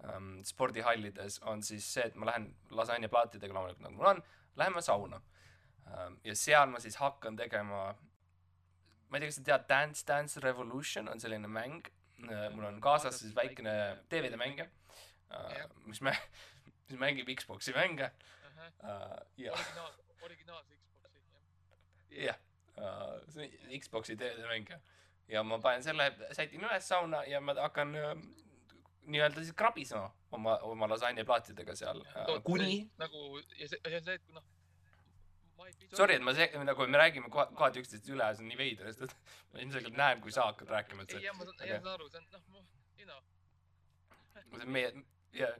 ähm, 0.04 0.42
spordihallides 0.44 1.40
on 1.42 1.62
siis 1.62 1.88
see, 1.94 2.04
et 2.06 2.14
ma 2.14 2.30
lähen 2.30 2.52
lasanjaplaatidega 2.70 3.54
loomulikult 3.54 3.82
nagu 3.88 3.96
mul 3.96 4.12
on, 4.14 4.22
läheme 4.56 4.82
sauna 4.82 5.20
ähm,. 5.86 6.20
ja 6.24 6.36
seal 6.36 6.70
ma 6.70 6.80
siis 6.80 6.96
hakkan 7.02 7.36
tegema, 7.36 7.94
ma 9.08 9.16
ei 9.16 9.20
tea, 9.20 9.28
kas 9.32 9.40
sa 9.40 9.46
tead 9.50 9.68
Dance 9.68 10.06
Dance 10.06 10.40
Revolution 10.40 11.08
on 11.08 11.20
selline 11.20 11.48
mäng 11.48 11.90
mul 12.54 12.64
on 12.64 12.80
kaasas 12.80 13.20
siis 13.20 13.34
väikene 13.36 13.72
DVD 14.10 14.38
mängija 14.40 14.68
äh, 15.30 15.66
mis 15.84 16.00
mä-, 16.02 16.16
mis 16.88 16.98
mängib 17.00 17.30
Xbox'i 17.40 17.74
mänge 17.76 18.10
äh, 18.10 19.16
ja 19.36 19.52
originaal, 19.52 19.92
originaalse 20.22 20.74
Xbox'i, 20.74 21.20
jah. 22.10 22.26
jah 22.26 22.38
uh,, 22.78 23.20
see 23.32 23.50
on 23.50 23.80
Xbox'i 23.80 24.18
DVD 24.18 24.48
mängija 24.48 24.80
ja 25.28 25.42
ma 25.42 25.58
panen 25.58 25.82
selle, 25.82 26.10
sätin 26.32 26.64
üles 26.64 26.88
sauna 26.88 27.24
ja 27.26 27.40
ma 27.40 27.54
hakkan 27.58 27.94
uh, 27.98 28.12
nii-öelda 29.06 29.42
siis 29.42 29.54
krabisema 29.58 30.10
oma, 30.34 30.58
oma 30.66 30.88
lasanjaplaatidega 30.90 31.76
seal 31.78 32.02
uh, 32.02 32.36
kuni, 32.46 32.86
nagu 32.98 33.40
ja 33.58 33.68
see, 33.70 33.80
on 33.84 34.04
see, 34.04 34.18
et 34.20 34.34
noh. 34.34 34.44
sorry, 35.96 36.14
et 36.18 36.22
ma 36.26 36.34
see, 36.36 36.48
nagu 36.68 36.86
me 36.86 36.98
räägime 37.00 37.30
koha- 37.32 37.48
kohati 37.54 37.82
üksteisest 37.82 38.10
üle, 38.14 38.26
see 38.34 38.44
on 38.44 38.50
nii 38.52 38.58
veider, 38.60 38.90
sest 38.92 39.02
et 39.06 39.16
ma 39.52 39.62
ilmselgelt 39.64 39.96
näen, 40.02 40.20
kui 40.24 40.32
sa 40.34 40.48
hakkad 40.50 40.68
rääkima, 40.76 41.06
et 41.06 41.14
ei, 41.16 41.24
jah, 41.28 41.36
ma 41.38 41.44
saan, 41.48 41.56
aga- 41.60 41.70
jah, 41.72 41.82
saan 41.82 41.94
aru, 41.94 42.08
see 42.10 42.18
on, 42.18 42.28
noh, 42.32 42.66
you 42.98 43.06
know. 43.06 43.20
see 44.34 44.62
on 44.66 44.72
meie, 44.78 44.92
jah, 45.40 45.56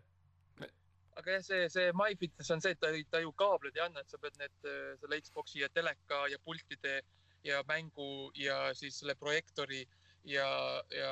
aga 1.17 1.37
jah, 1.39 1.45
see, 1.51 1.69
see 1.73 1.93
MyFitness 1.97 2.51
on 2.55 2.61
see, 2.65 2.75
et 2.77 2.81
ta, 2.83 2.91
ta 3.11 3.21
ju 3.25 3.33
kaableid 3.45 3.77
ei 3.79 3.85
anna, 3.87 4.03
et 4.05 4.11
sa 4.13 4.19
pead 4.23 4.37
need 4.41 4.69
äh, 4.73 4.97
selle 5.01 5.21
Xbox'i 5.25 5.63
ja 5.65 5.69
teleka 5.73 6.27
ja 6.33 6.39
pultide 6.45 6.99
ja 7.47 7.63
mängu 7.69 8.31
ja 8.35 8.75
siis 8.75 8.99
selle 9.01 9.15
projektori 9.15 9.85
ja, 10.27 10.47
ja 10.91 11.11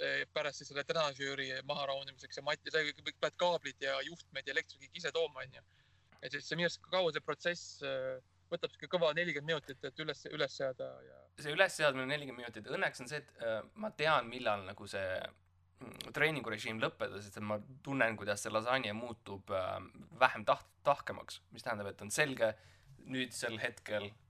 äh, 0.00 0.22
pärast 0.32 0.62
siis 0.62 0.70
selle 0.72 0.84
trenažööri 0.88 1.48
maha 1.68 1.86
rahunemiseks 1.90 2.38
ja 2.38 2.44
mati, 2.46 2.70
sa 2.72 2.80
kõik 2.86 3.18
pead 3.20 3.36
kaablid 3.40 3.82
ja 3.82 3.96
juhtmed 4.06 4.46
ja 4.46 4.54
elektri 4.54 4.78
kõik 4.84 5.00
ise 5.02 5.12
tooma, 5.12 5.42
onju. 5.44 5.62
et 6.22 6.30
siis 6.32 6.46
see 6.48 6.56
minu 6.56 6.68
arust 6.70 6.84
kaua 6.92 7.12
see 7.12 7.24
protsess 7.26 7.82
äh, 7.82 8.20
võtab 8.52 8.72
sihuke 8.72 8.90
kõva 8.92 9.12
nelikümmend 9.16 9.54
minutit, 9.54 9.84
et 9.84 10.02
üles, 10.04 10.24
üles 10.32 10.56
seada 10.56 10.88
ja 11.06 11.20
see 11.40 11.54
ülesseadmine 11.56 12.08
nelikümmend 12.10 12.44
minutit, 12.44 12.68
õnneks 12.72 13.04
on 13.04 13.10
see, 13.10 13.22
et 13.22 13.44
äh, 13.44 13.60
ma 13.80 13.92
tean, 13.96 14.28
millal 14.30 14.64
nagu 14.68 14.88
see 14.90 15.06
mm, 15.18 16.12
treeningurežiim 16.16 16.80
lõppeda, 16.82 17.20
sest 17.22 17.40
et 17.40 17.46
ma 17.46 17.58
tunnen, 17.84 18.18
kuidas 18.20 18.44
see 18.44 18.52
lasanje 18.52 18.92
muutub 18.96 19.52
äh, 19.56 19.78
vähem 20.20 20.46
taht-, 20.48 20.68
tahkemaks, 20.86 21.40
mis 21.54 21.64
tähendab, 21.66 21.92
et 21.92 22.04
on 22.04 22.12
selge, 22.14 22.52
nüüdsel 23.02 23.58
hetkel 23.62 24.10
äh, 24.10 24.21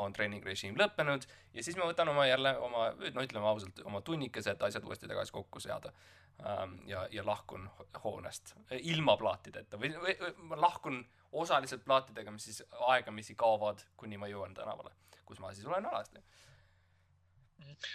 on 0.00 0.12
treeningrežiim 0.12 0.76
lõppenud 0.78 1.26
ja 1.54 1.62
siis 1.64 1.76
ma 1.76 1.88
võtan 1.88 2.08
oma 2.08 2.26
jälle 2.26 2.54
oma, 2.64 2.86
no 3.14 3.24
ütleme 3.24 3.46
ausalt, 3.46 3.82
oma 3.84 4.00
tunnikese, 4.00 4.54
et 4.54 4.62
asjad 4.62 4.84
uuesti 4.88 5.08
tagasi 5.10 5.32
kokku 5.32 5.60
seada 5.60 5.92
ähm,. 6.40 6.78
ja, 6.88 7.04
ja 7.12 7.26
lahkun 7.26 7.68
ho- 7.78 7.86
hoonest 8.04 8.54
äh, 8.56 8.78
ilma 8.94 9.16
plaatideta 9.20 9.76
või, 9.80 9.92
või, 10.00 10.16
või 10.20 10.48
ma 10.48 10.60
lahkun 10.60 11.02
osaliselt 11.32 11.84
plaatidega, 11.84 12.30
mis 12.30 12.48
siis 12.48 12.62
aegamisi 12.88 13.34
kaovad, 13.34 13.84
kuni 13.96 14.16
ma 14.16 14.30
jõuan 14.32 14.54
tänavale, 14.54 14.94
kus 15.24 15.42
ma 15.44 15.52
siis 15.52 15.66
olen 15.66 15.86
alasti. 15.86 16.24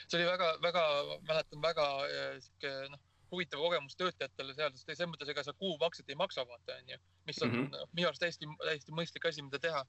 see 0.08 0.20
oli 0.20 0.30
väga, 0.30 0.54
väga, 0.62 0.84
mäletan 1.28 1.62
väga 1.62 1.88
äh, 2.06 2.36
sihuke 2.46 2.76
noh, 2.94 3.02
huvitav 3.32 3.62
kogemus 3.62 3.98
töötajatele 3.98 4.54
seal, 4.58 4.72
sest 4.76 4.90
selles 4.90 5.10
mõttes, 5.10 5.30
ega 5.32 5.44
sa 5.46 5.54
kuumakset 5.58 6.10
ei 6.10 6.18
maksa, 6.20 6.46
vaata 6.50 6.78
onju, 6.78 6.98
mis 7.30 7.42
on 7.46 7.52
mm. 7.52 7.66
-hmm. 7.66 7.92
minu 7.94 8.08
arust 8.10 8.24
täiesti, 8.24 8.50
täiesti 8.64 8.96
mõistlik 8.96 9.28
asi, 9.30 9.46
mida 9.46 9.60
teha. 9.60 9.86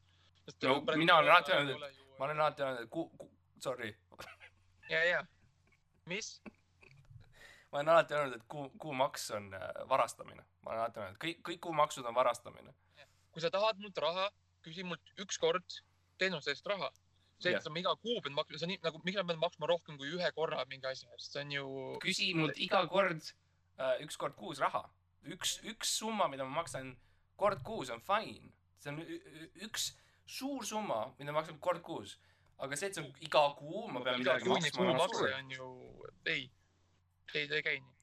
No 0.63 0.81
mina 0.97 1.17
olen 1.19 1.31
alati 1.31 1.53
öelnud, 1.53 1.83
ma 2.19 2.25
olen 2.25 2.41
alati 2.41 2.63
öelnud, 2.63 2.83
et 2.83 2.91
ku-, 2.91 3.11
ku-, 3.19 3.31
sorry, 3.63 3.95
ja, 4.91 5.05
ja, 5.05 5.21
mis? 6.11 6.41
ma 7.71 7.79
olen 7.79 7.89
alati 7.89 8.15
öelnud, 8.15 8.37
et 8.37 8.47
kuu, 8.49 8.71
kuumaks 8.83 9.31
on 9.37 9.53
äh, 9.55 9.69
varastamine. 9.89 10.45
ma 10.63 10.71
olen 10.71 10.81
alati 10.81 11.01
öelnud, 11.01 11.17
et 11.17 11.23
kõik, 11.25 11.43
kõik 11.49 11.61
kuumaksud 11.69 12.07
on 12.07 12.15
varastamine. 12.15 12.75
kui 13.31 13.43
sa 13.43 13.51
tahad 13.51 13.79
mult 13.79 13.99
raha, 13.99 14.27
küsi 14.67 14.85
mult 14.85 15.15
ükskord 15.23 15.81
teenuse 16.19 16.51
eest 16.51 16.67
raha. 16.67 16.91
see, 17.41 17.55
et 17.55 17.63
sa 17.65 17.73
iga 17.81 17.95
kuu 18.03 18.21
pead 18.21 18.35
maksma, 18.37 18.59
see 18.59 18.67
on 18.67 18.75
nii 18.75 18.83
nagu, 18.85 19.01
miks 19.05 19.21
ma 19.21 19.29
pean 19.31 19.39
maksma 19.41 19.69
rohkem 19.71 19.97
kui 20.01 20.11
ühe 20.17 20.33
korra 20.37 20.65
mingi 20.69 20.91
asja 20.91 21.09
eest, 21.15 21.31
see 21.33 21.45
on 21.45 21.55
ju. 21.55 21.69
küsi 22.03 22.33
mult 22.37 22.59
iga 22.59 22.83
kord 22.91 23.23
äh, 23.79 23.97
üks 24.05 24.19
kord 24.21 24.37
kuus 24.41 24.61
raha. 24.61 24.85
üks, 25.25 25.61
üks 25.71 25.95
summa, 26.03 26.29
mida 26.29 26.45
ma 26.45 26.63
maksan 26.63 26.97
kord 27.41 27.63
kuus 27.65 27.93
on 27.95 28.03
fine. 28.05 28.53
see 28.83 28.93
on 28.93 29.01
üks 29.69 29.93
suur 30.31 30.67
summa, 30.67 31.01
mida 31.19 31.33
ma 31.33 31.41
maksan 31.41 31.59
kord 31.67 31.83
kuus. 31.87 32.19
aga 32.61 32.77
see, 32.77 32.91
et 32.91 32.97
see 32.97 33.03
on 33.03 33.23
iga 33.25 33.41
kuu, 33.57 33.87
ma 33.89 34.03
pean 34.05 34.21
midagi 34.21 34.51
maksma, 34.51 34.83
on 34.85 34.91
kuumakse 34.91 35.29
on 35.39 35.53
ju, 35.55 35.69
ei, 36.29 36.43
ei, 37.33 37.47
ta 37.49 37.57
ei 37.57 37.65
käi 37.65 37.79
nii. 37.81 37.95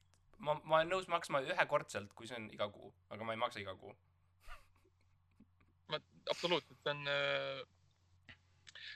ma, 0.46 0.56
ma 0.64 0.80
olen 0.80 0.90
nõus 0.94 1.06
maksma 1.12 1.44
ühekordselt, 1.46 2.10
kui 2.18 2.26
see 2.30 2.40
on 2.40 2.48
iga 2.56 2.66
kuu, 2.74 2.90
aga 3.14 3.26
ma 3.28 3.36
ei 3.36 3.42
maksa 3.44 3.62
iga 3.62 3.76
kuu. 3.78 3.94
ma 5.92 6.02
absoluutselt, 6.34 6.80
see 6.82 6.96
on, 6.96 7.06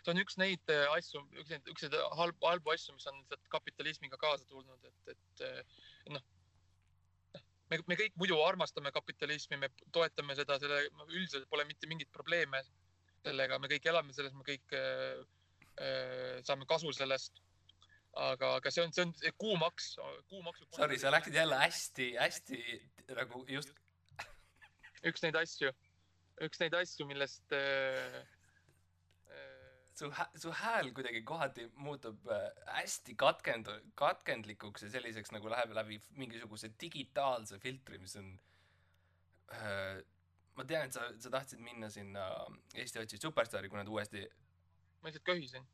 see 0.02 0.12
on 0.14 0.22
üks 0.24 0.38
neid 0.42 0.74
äh, 0.74 0.84
asju, 0.98 1.22
üks 1.44 1.54
neid, 1.54 1.72
üks 1.72 1.86
neid 1.86 1.96
halbu, 2.18 2.50
halbu 2.50 2.74
asju, 2.74 2.98
mis 2.98 3.08
on 3.12 3.22
lihtsalt 3.22 3.48
kapitalismiga 3.54 4.18
kaasa 4.26 4.48
tulnud, 4.50 4.90
et, 4.90 5.14
et 5.14 5.46
äh, 5.46 5.80
noh, 6.18 6.26
me, 7.70 7.80
me 7.86 8.02
kõik 8.02 8.18
muidu 8.20 8.42
armastame 8.44 8.90
kapitalismi, 8.98 9.62
me 9.62 9.70
toetame 9.94 10.34
seda, 10.42 10.58
selle 10.58 10.82
üldiselt 11.06 11.46
pole 11.54 11.70
mitte 11.70 11.86
mingit 11.86 12.10
probleeme 12.12 12.66
sellega, 13.22 13.58
me 13.62 13.70
kõik 13.70 13.88
elame 13.92 14.14
selles, 14.16 14.34
me 14.36 14.44
kõik 14.46 14.74
äh, 14.76 15.22
äh, 15.78 16.42
saame 16.46 16.68
kasu 16.70 16.92
sellest. 16.96 17.40
aga, 18.12 18.56
aga 18.58 18.70
see 18.70 18.82
on, 18.84 18.90
see 18.92 19.06
on 19.06 19.14
see 19.16 19.30
kuumaks, 19.40 19.94
kuumaksu. 20.28 20.66
Sorry, 20.76 20.98
sa 21.00 21.12
läksid 21.14 21.38
jälle 21.38 21.56
hästi, 21.56 22.10
hästi 22.20 22.58
nagu 23.16 23.44
just 23.48 23.72
üks 25.08 25.24
neid 25.24 25.38
asju, 25.40 25.72
üks 26.44 26.60
neid 26.60 26.76
asju, 26.76 27.06
millest 27.08 27.54
äh, 27.56 28.18
äh, 29.32 29.72
su 29.96 30.10
su 30.44 30.52
hääl 30.60 30.92
kuidagi 30.92 31.22
kohati 31.24 31.66
muutub 31.80 32.28
äh, 32.28 32.48
hästi 32.76 33.16
katkend-, 33.18 33.72
katkendlikuks 33.98 34.86
ja 34.86 34.92
selliseks 34.92 35.32
nagu 35.34 35.50
läheb 35.52 35.74
läbi 35.76 36.00
mingisuguse 36.20 36.72
digitaalse 36.80 37.58
filtri, 37.64 37.98
mis 38.02 38.16
on 38.20 38.34
äh, 39.56 40.02
ma 40.56 40.64
tean, 40.68 40.86
et 40.88 40.92
sa, 40.96 41.06
sa 41.18 41.30
tahtsid 41.32 41.60
minna 41.64 41.88
sinna 41.90 42.24
Eesti 42.74 43.00
otsib 43.02 43.20
superstaari, 43.22 43.70
kui 43.72 43.78
nad 43.80 43.88
uuesti 43.88 44.24
ma 45.02 45.08
lihtsalt 45.08 45.24
köhisin. 45.26 45.64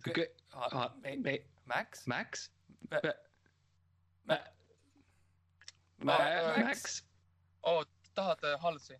Kõ- 0.00 0.30
ah, 0.56 0.94
me, 1.02 1.16
me, 1.16 1.36
Max? 1.68 2.06
Max, 2.06 2.48
Max? 6.04 7.02
Oo, 7.68 7.84
tahad 8.14 8.44
äh, 8.44 8.56
halsi? 8.62 8.96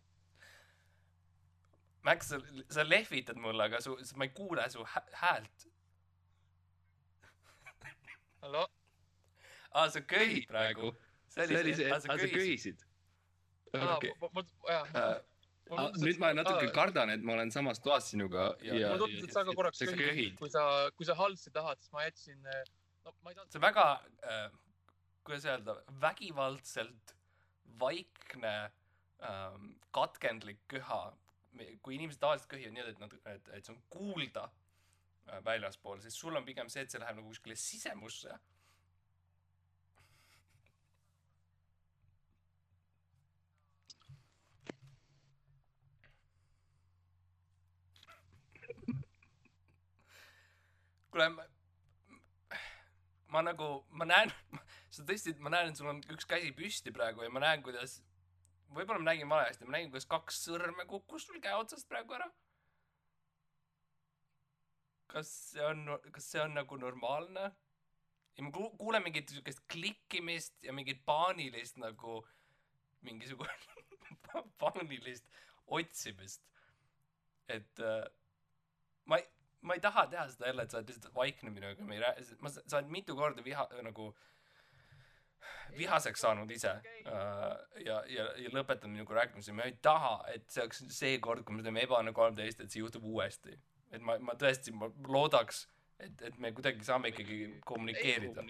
Max, 2.03 2.29
sa, 2.33 2.39
sa 2.71 2.85
lehvitad 2.85 3.37
mulle, 3.41 3.65
aga 3.65 3.81
su, 3.85 3.97
ma 4.17 4.25
ei 4.29 4.33
kuule 4.37 4.69
su 4.73 4.85
hä- 4.85 5.09
häält. 5.23 5.67
hallo, 8.41 8.67
aa, 9.73 9.89
sa 9.91 10.01
köhid 10.01 10.47
praegu. 10.49 10.95
see 11.29 11.45
oli 11.45 11.75
see, 11.77 11.91
aa 11.93 12.01
sa 12.01 12.17
köhisid. 12.17 12.85
okei. 13.75 14.15
nüüd 16.03 16.19
ma 16.19 16.33
natuke 16.35 16.71
kardan, 16.75 17.13
et 17.15 17.23
ma 17.23 17.37
olen 17.37 17.53
samas 17.55 17.79
toas 17.83 18.11
sinuga 18.11 18.51
ja, 18.63 18.75
Ja- 18.75 18.89
mulle 18.91 19.05
tundus, 19.05 19.29
et 19.29 19.37
sa 19.37 19.45
ka 19.47 19.55
korraks 19.55 19.85
köhid 19.87 20.37
kui 20.41 20.51
sa, 20.51 20.65
kui 20.97 21.07
sa 21.07 21.15
halsi 21.19 21.53
tahad, 21.55 21.79
siis 21.79 21.93
ma 21.95 22.07
jätsin, 22.09 22.43
no 23.05 23.15
ma 23.23 23.31
ei 23.31 23.39
taha. 23.39 23.47
see 23.53 23.63
väga 23.63 23.87
äh,, 24.27 24.51
kuidas 25.25 25.47
öelda, 25.47 25.77
vägivaldselt 26.03 27.15
vaikne 27.81 28.55
ähm, 29.23 29.75
katkendlik 29.91 30.59
köha. 30.69 31.13
kui 31.83 31.97
inimesed 31.97 32.21
tavaliselt 32.23 32.49
köhivad 32.51 32.75
nii, 32.77 32.91
et 32.93 33.01
nad, 33.03 33.15
et, 33.27 33.49
et 33.57 33.67
see 33.67 33.75
on 33.75 33.81
kuulda 33.91 34.45
äh, 34.47 35.41
väljaspool, 35.45 35.99
siis 36.01 36.15
sul 36.15 36.37
on 36.39 36.45
pigem 36.47 36.69
see, 36.71 36.85
et 36.87 36.93
see 36.93 37.01
läheb 37.03 37.19
nagu 37.19 37.33
kuskile 37.33 37.57
sisemusse. 37.59 38.37
kuule, 51.11 51.29
ma, 51.35 51.47
ma 53.35 53.43
nagu, 53.47 53.71
ma 53.91 54.07
näen, 54.09 54.33
sa 54.95 55.07
tõesti, 55.07 55.35
ma 55.43 55.53
näen, 55.55 55.73
et 55.73 55.81
sul 55.81 55.91
on 55.91 56.03
üks 56.15 56.29
käsi 56.29 56.53
püsti 56.57 56.95
praegu 56.95 57.25
ja 57.27 57.33
ma 57.33 57.43
näen, 57.45 57.65
kuidas, 57.67 58.01
võib-olla 58.75 59.03
ma 59.03 59.11
nägin 59.13 59.31
valesti, 59.31 59.67
ma 59.67 59.77
nägin, 59.77 59.91
kuidas 59.95 60.09
kaks 60.11 60.45
sõrme 60.47 60.87
kukkus 60.91 61.27
sul 61.29 61.43
käe 61.43 61.57
otsast 61.59 61.89
praegu 61.91 62.19
ära. 62.19 62.31
kas 65.11 65.27
see 65.51 65.65
on, 65.67 65.81
kas 66.15 66.29
see 66.31 66.39
on 66.39 66.53
nagu 66.55 66.77
normaalne? 66.79 67.49
ja 68.37 68.45
ma 68.47 68.53
ku- 68.55 68.71
kuulen 68.79 69.03
mingit 69.03 69.33
siukest 69.33 69.65
klikkimist 69.73 70.55
ja 70.63 70.73
mingit 70.73 71.03
paanilist 71.05 71.81
nagu, 71.83 72.21
mingisugune 73.03 73.51
paanilist 74.63 75.27
otsimist. 75.67 76.43
et 77.49 77.83
äh, 77.83 78.07
ma 79.11 79.19
ei, 79.19 79.27
ma 79.63 79.77
ei 79.77 79.81
taha 79.85 80.07
teha 80.11 80.27
seda 80.33 80.51
jälle, 80.51 80.65
et 80.65 80.73
sa 80.73 80.79
oled 80.79 80.91
lihtsalt 80.91 81.15
vaikne 81.15 81.53
minuga, 81.53 81.87
me 81.87 81.97
ei 81.97 82.03
räägi, 82.03 82.37
ma, 82.41 82.53
sa 82.53 82.79
oled 82.79 82.93
mitu 82.93 83.17
korda 83.17 83.45
viha, 83.45 83.67
nagu 83.85 84.11
vihaseks 85.77 86.25
saanud 86.25 86.51
ise 86.51 86.71
äh, 86.71 87.57
ja, 87.85 88.01
ja, 88.11 88.27
ja 88.41 88.53
lõpetanud 88.55 88.97
minuga 88.97 89.19
rääkimise, 89.21 89.55
ma 89.57 89.69
ei 89.69 89.77
taha, 89.83 90.15
et 90.35 90.49
see 90.51 90.65
oleks 90.65 90.83
see 90.97 91.19
kord, 91.23 91.45
kui 91.47 91.57
me 91.57 91.67
teeme 91.67 91.85
Ebane 91.85 92.15
kolmteist, 92.17 92.65
et 92.65 92.73
see 92.73 92.83
juhtub 92.83 93.05
uuesti. 93.07 93.57
et 93.91 94.03
ma, 94.07 94.17
ma 94.23 94.37
tõesti, 94.39 94.73
ma 94.77 94.89
loodaks, 95.09 95.65
et, 95.99 96.23
et 96.29 96.37
me 96.39 96.53
kuidagi 96.57 96.87
saame 96.87 97.11
ikkagi 97.13 97.39
kommunikeerida. 97.67 98.45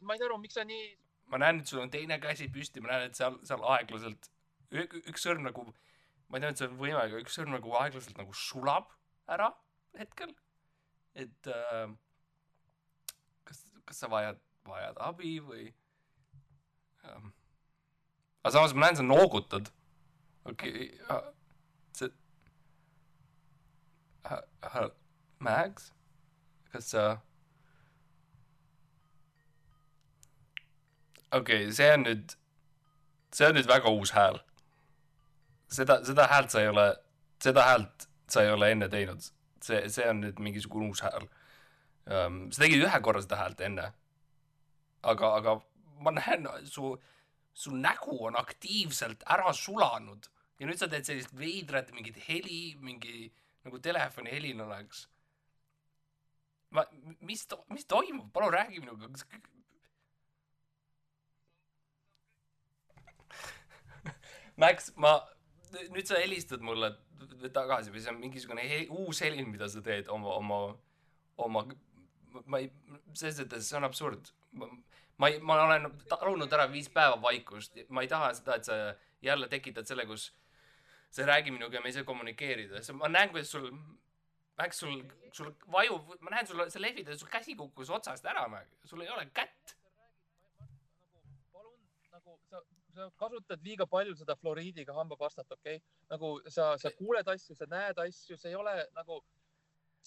ma 0.00 0.14
ei 0.14 0.18
saa 0.18 0.28
aru, 0.28 0.38
miks 0.42 0.58
sa 0.58 0.66
nii, 0.68 0.88
ma 1.32 1.40
näen, 1.40 1.62
et 1.62 1.70
sul 1.70 1.82
on 1.82 1.92
teine 1.92 2.18
käsi 2.22 2.48
püsti, 2.52 2.82
ma 2.84 2.94
näen, 2.94 3.10
et 3.10 3.18
seal, 3.18 3.38
seal 3.48 3.64
aeglaselt 3.76 4.30
üks 4.74 5.24
sõrm 5.24 5.46
nagu, 5.46 5.64
ma 6.28 6.38
ei 6.38 6.44
tea, 6.44 6.52
et 6.52 6.60
see 6.60 6.68
on 6.68 6.78
võimalik, 6.80 7.14
aga 7.14 7.24
üks 7.24 7.38
sõrm 7.38 7.54
nagu 7.56 7.74
aeglaselt 7.80 8.18
nagu 8.20 8.34
sulab 8.36 8.90
ära 9.28 9.52
hetkel. 9.98 10.34
et 11.14 11.46
äh, 11.46 11.88
kas, 13.44 13.62
kas 13.84 14.00
sa 14.04 14.10
vajad, 14.12 14.38
vajad 14.68 15.00
abi 15.08 15.38
või 15.42 15.64
ähm.? 17.04 17.32
aga 18.42 18.54
samas 18.54 18.74
ma 18.74 18.86
näen, 18.86 19.00
sa 19.00 19.06
noogutad. 19.06 19.72
okei 20.44 20.90
okay,, 21.02 21.32
see 21.92 22.10
äh,, 24.28 24.90
Max, 25.38 25.92
kas 26.72 26.90
sa 26.94 27.06
okei 31.32 31.64
okay,, 31.64 31.72
see 31.72 31.92
on 31.94 32.06
nüüd, 32.06 32.36
see 33.34 33.50
on 33.50 33.58
nüüd 33.58 33.68
väga 33.70 33.92
uus 33.92 34.14
hääl. 34.16 34.40
seda, 35.68 36.00
seda 36.04 36.30
häält 36.30 36.54
sa 36.54 36.62
ei 36.62 36.70
ole, 36.72 36.90
seda 37.42 37.66
häält 37.68 38.07
sa 38.28 38.44
ei 38.44 38.52
ole 38.52 38.70
enne 38.72 38.88
teinud. 38.92 39.30
see, 39.64 39.88
see 39.90 40.06
on 40.08 40.20
nüüd 40.22 40.38
mingisugune 40.38 40.88
uus 40.88 41.02
hääl 41.02 41.24
um,. 41.26 42.52
sa 42.52 42.62
tegid 42.62 42.84
ühe 42.86 43.00
korra 43.02 43.22
seda 43.24 43.40
häält 43.40 43.60
enne. 43.66 43.92
aga, 45.02 45.34
aga 45.40 45.60
ma 46.04 46.10
näen 46.14 46.46
su, 46.64 46.96
su 47.54 47.74
nägu 47.74 48.18
on 48.30 48.36
aktiivselt 48.38 49.24
ära 49.26 49.52
sulanud 49.52 50.28
ja 50.58 50.66
nüüd 50.66 50.78
sa 50.80 50.88
teed 50.90 51.06
sellist 51.06 51.34
veidrat 51.38 51.92
mingit 51.94 52.18
heli, 52.28 52.76
mingi 52.82 53.30
nagu 53.66 53.78
telefoni 53.82 54.30
helin 54.32 54.60
oleks. 54.66 55.08
ma, 56.70 56.84
mis, 57.20 57.46
mis 57.72 57.86
toimub, 57.88 58.32
palun 58.32 58.52
räägi 58.52 58.80
minuga. 58.82 59.08
Max, 64.60 64.92
ma, 64.96 65.12
nüüd 65.74 66.08
sa 66.08 66.20
helistad 66.20 66.62
mulle 66.64 66.92
tagasi 67.54 67.92
või 67.92 68.02
see 68.02 68.12
on 68.12 68.20
mingisugune 68.22 68.64
he 68.68 68.80
uus 68.94 69.22
helin, 69.24 69.48
mida 69.50 69.68
sa 69.70 69.82
teed 69.84 70.08
oma, 70.12 70.34
oma, 70.38 70.58
oma, 71.44 71.64
ma 72.44 72.60
ei, 72.62 72.70
selles 73.12 73.40
mõttes 73.42 73.68
see 73.68 73.78
on 73.78 73.88
absurd. 73.88 74.32
ma 75.18 75.30
ei, 75.30 75.38
ma 75.42 75.58
olen 75.64 75.88
talunud 76.10 76.52
ära 76.54 76.68
viis 76.70 76.88
päeva 76.94 77.18
vaikust, 77.22 77.78
ma 77.88 78.04
ei 78.04 78.10
taha 78.10 78.32
seda, 78.38 78.56
et 78.56 78.68
sa 78.68 78.78
jälle 79.24 79.48
tekitad 79.50 79.88
selle, 79.88 80.06
kus 80.06 80.30
sa 81.10 81.22
ei 81.22 81.30
räägi 81.30 81.54
minuga 81.54 81.78
ja 81.78 81.82
me 81.82 81.90
ei 81.90 81.96
saa 81.96 82.06
kommunikeerida, 82.06 82.82
ma 82.94 83.10
näen, 83.10 83.32
kuidas 83.34 83.50
sul, 83.50 83.70
Max, 84.58 84.80
sul, 84.82 85.04
sul 85.32 85.52
vajub, 85.70 86.16
ma 86.20 86.32
näen 86.34 86.46
sul, 86.46 86.64
sa 86.70 86.80
lehvitad, 86.82 87.18
sul 87.18 87.30
käsi 87.30 87.54
kukkus 87.54 87.90
otsast 87.94 88.26
ära, 88.26 88.46
sul 88.84 89.04
ei 89.04 89.10
ole 89.14 89.28
kätt. 89.34 89.76
palun 91.52 91.78
nagu 92.10 92.38
sa, 92.94 93.08
kasutad 93.20 93.64
liiga 93.64 93.86
palju 93.86 94.16
seda 94.18 94.36
fluoriidiga 94.40 94.94
hambapastat, 94.96 95.48
okei 95.56 95.78
okay?? 95.78 95.82
nagu 96.12 96.34
sa, 96.48 96.72
sa 96.80 96.92
kuuled 96.98 97.28
asju, 97.34 97.56
sa 97.58 97.68
näed 97.70 98.00
asju, 98.04 98.38
see 98.40 98.52
ei 98.52 98.58
ole 98.58 98.74
nagu, 98.96 99.20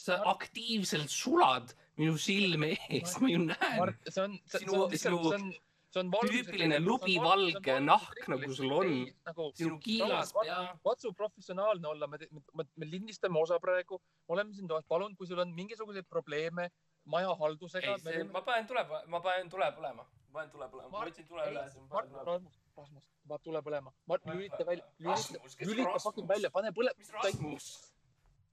sa 0.01 0.21
aktiivselt 0.33 1.11
sulad 1.13 1.73
minu 1.99 2.17
silme 2.21 2.73
ees, 2.89 3.17
ma 3.21 3.29
ju 3.29 3.43
näen. 3.43 3.75
Mart, 3.81 4.07
see 4.07 4.23
on, 4.23 4.37
see 4.49 4.63
on 4.65 4.95
see 4.95 5.13
on, 5.13 5.51
see 5.91 6.01
on 6.01 6.11
tüüpiline 6.15 6.77
see 6.77 6.81
on 6.81 6.87
lubivalge 6.87 7.57
val- 7.59 7.65
see 7.65 7.75
on 7.75 7.89
nahk, 7.91 8.21
nagu 8.33 8.53
sul 8.57 8.77
on. 8.77 8.93
Ei, 8.93 9.01
nagu 9.29 9.49
sinu 9.59 9.81
kiilas 9.83 10.31
pea. 10.37 10.61
katsu 10.87 11.13
professionaalne 11.17 11.91
olla, 11.91 12.07
me, 12.07 12.21
me, 12.31 12.67
me 12.75 12.89
lindistame 12.93 13.41
osa 13.41 13.59
praegu, 13.63 13.99
oleme 14.31 14.55
siin 14.57 14.71
toas, 14.71 14.87
palun, 14.89 15.15
kui 15.19 15.29
sul 15.29 15.43
on 15.43 15.53
mingisuguseid 15.57 16.07
probleeme 16.09 16.71
maja 17.05 17.35
haldusega 17.35 17.95
ei, 17.95 18.01
see, 18.03 18.23
ma 18.29 18.41
panen 18.45 18.67
tule, 18.69 18.83
ma 19.09 19.21
panen 19.21 19.49
tule 19.49 19.69
põlema. 19.77 20.05
ma 20.05 20.39
panen 20.39 20.51
tule 20.53 20.67
põlema, 20.71 20.91
ma 20.93 21.05
võtsin 21.05 21.27
tule 21.29 21.47
üles. 21.51 21.77
Mart, 21.91 22.13
Rasmus, 22.27 22.60
Rasmus, 22.77 23.09
paneb 23.27 23.43
tule 23.43 23.61
põlema. 23.65 23.93
Mart, 24.07 24.25
lülita 24.29 24.65
välja, 24.67 24.85
lülita, 24.99 25.41
on 25.41 25.67
lülita 25.71 25.99
fucking 26.03 26.27
välja, 26.29 26.51
pane 26.53 26.71
põle-. 26.75 26.93
mis 26.97 27.11
Rasmus? 27.17 27.67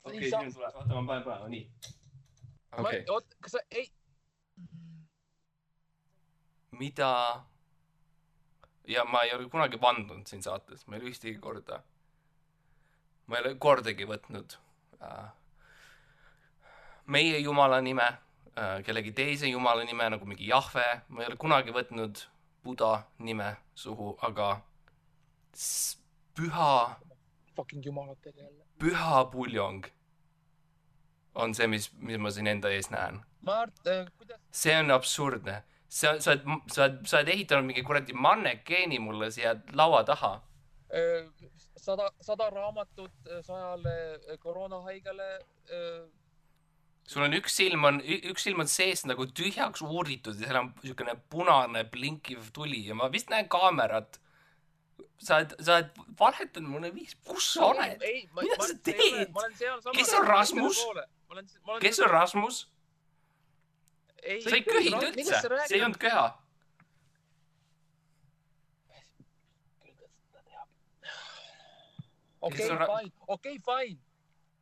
Ei 0.08 0.16
okei, 0.16 0.30
saa- 0.30 0.40
siin 0.40 0.54
tuleb, 0.54 0.74
oota, 0.74 0.94
ma 0.94 1.06
panen 1.12 1.24
põlema, 1.26 1.48
nii. 1.52 1.94
okei, 2.82 3.04
oot, 3.14 3.38
kas 3.44 3.56
sa, 3.58 3.64
ei, 3.70 3.88
mida? 6.78 7.12
ja 8.88 9.04
ma 9.04 9.22
ei 9.26 9.34
ole 9.36 9.48
kunagi 9.52 9.80
vandunud 9.80 10.26
siin 10.30 10.42
saates, 10.42 10.86
ma 10.86 10.96
ei 10.96 11.02
ole 11.02 11.10
ühtegi 11.12 11.36
korda, 11.44 11.82
ma 13.26 13.36
ei 13.36 13.44
ole 13.44 13.58
kordagi 13.60 14.06
võtnud 14.08 14.56
äh, 15.04 15.28
meie 17.12 17.38
jumala 17.42 17.82
nime 17.84 18.06
äh,, 18.08 18.78
kellegi 18.86 19.12
teise 19.12 19.50
jumala 19.50 19.84
nime 19.84 20.08
nagu 20.14 20.28
mingi 20.28 20.48
Jahve, 20.48 20.86
ma 21.08 21.22
ei 21.22 21.28
ole 21.28 21.36
kunagi 21.36 21.74
võtnud 21.76 22.24
Buda 22.64 23.02
nime 23.18 23.56
suhu, 23.74 24.16
aga 24.22 24.60
püha, 26.34 26.96
fucking 27.56 27.84
jumalatele 27.84 28.42
jälle. 28.42 28.64
püha 28.78 29.24
puljong 29.30 29.86
on 31.34 31.54
see, 31.54 31.66
mis, 31.66 31.90
mis 31.98 32.18
ma 32.18 32.30
siin 32.30 32.46
enda 32.46 32.70
ees 32.74 32.90
näen. 32.90 33.20
Mart, 33.46 33.74
kuidas, 34.18 34.40
see 34.50 34.74
on 34.78 34.90
absurdne. 34.90 35.62
sa, 35.88 36.18
sa 36.20 36.34
oled, 36.34 36.44
sa 36.72 36.84
oled, 36.84 37.00
sa 37.08 37.20
oled 37.20 37.32
ehitanud 37.32 37.68
mingi 37.68 37.84
kuradi 37.86 38.12
mannekeeni 38.12 38.98
mulle 39.00 39.30
siia 39.32 39.54
laua 39.72 40.04
taha. 40.04 40.34
sada, 41.76 42.10
sada 42.20 42.50
raamatut 42.50 43.12
äh, 43.30 43.42
sajale 43.42 43.94
äh, 44.14 44.38
koroonahaigele. 44.38 45.28
Sul 47.08 47.24
on 47.24 47.36
üks 47.38 47.54
silm 47.56 47.86
on, 47.88 48.00
üks 48.04 48.44
silm 48.44 48.60
on 48.64 48.68
sees 48.68 49.04
nagu 49.08 49.26
tühjaks 49.40 49.82
uuritud 49.84 50.36
ja 50.36 50.50
seal 50.50 50.60
on 50.60 50.72
niisugune 50.82 51.14
punane 51.32 51.84
blinkiv 51.92 52.50
tuli 52.56 52.82
ja 52.88 52.96
ma 52.98 53.08
vist 53.12 53.32
näen 53.32 53.48
kaamerat. 53.52 54.20
sa 55.18 55.38
oled, 55.40 55.54
sa 55.64 55.78
oled 55.78 56.02
valetanud 56.18 56.70
mulle 56.70 56.90
viis, 56.94 57.16
kus 57.26 57.52
sa 57.54 57.70
oled? 57.72 58.02
Mida 58.38 58.58
sa 58.60 58.74
teed?. 58.86 59.32
Kes 59.96 60.12
on 60.14 60.26
Rasmus? 60.26 60.82
kes 61.80 62.02
on 62.04 62.10
Rasmus? 62.12 62.66
ei, 64.22 64.42
sa 64.42 64.54
ei 64.56 64.62
köhinud 64.66 65.08
üldse, 65.08 65.40
see 65.40 65.78
ei 65.78 65.82
olnud 65.86 65.98
köha. 66.02 66.28
okei, 72.40 72.68
fine, 72.68 73.12
okei, 73.26 73.58
fine. 73.58 74.00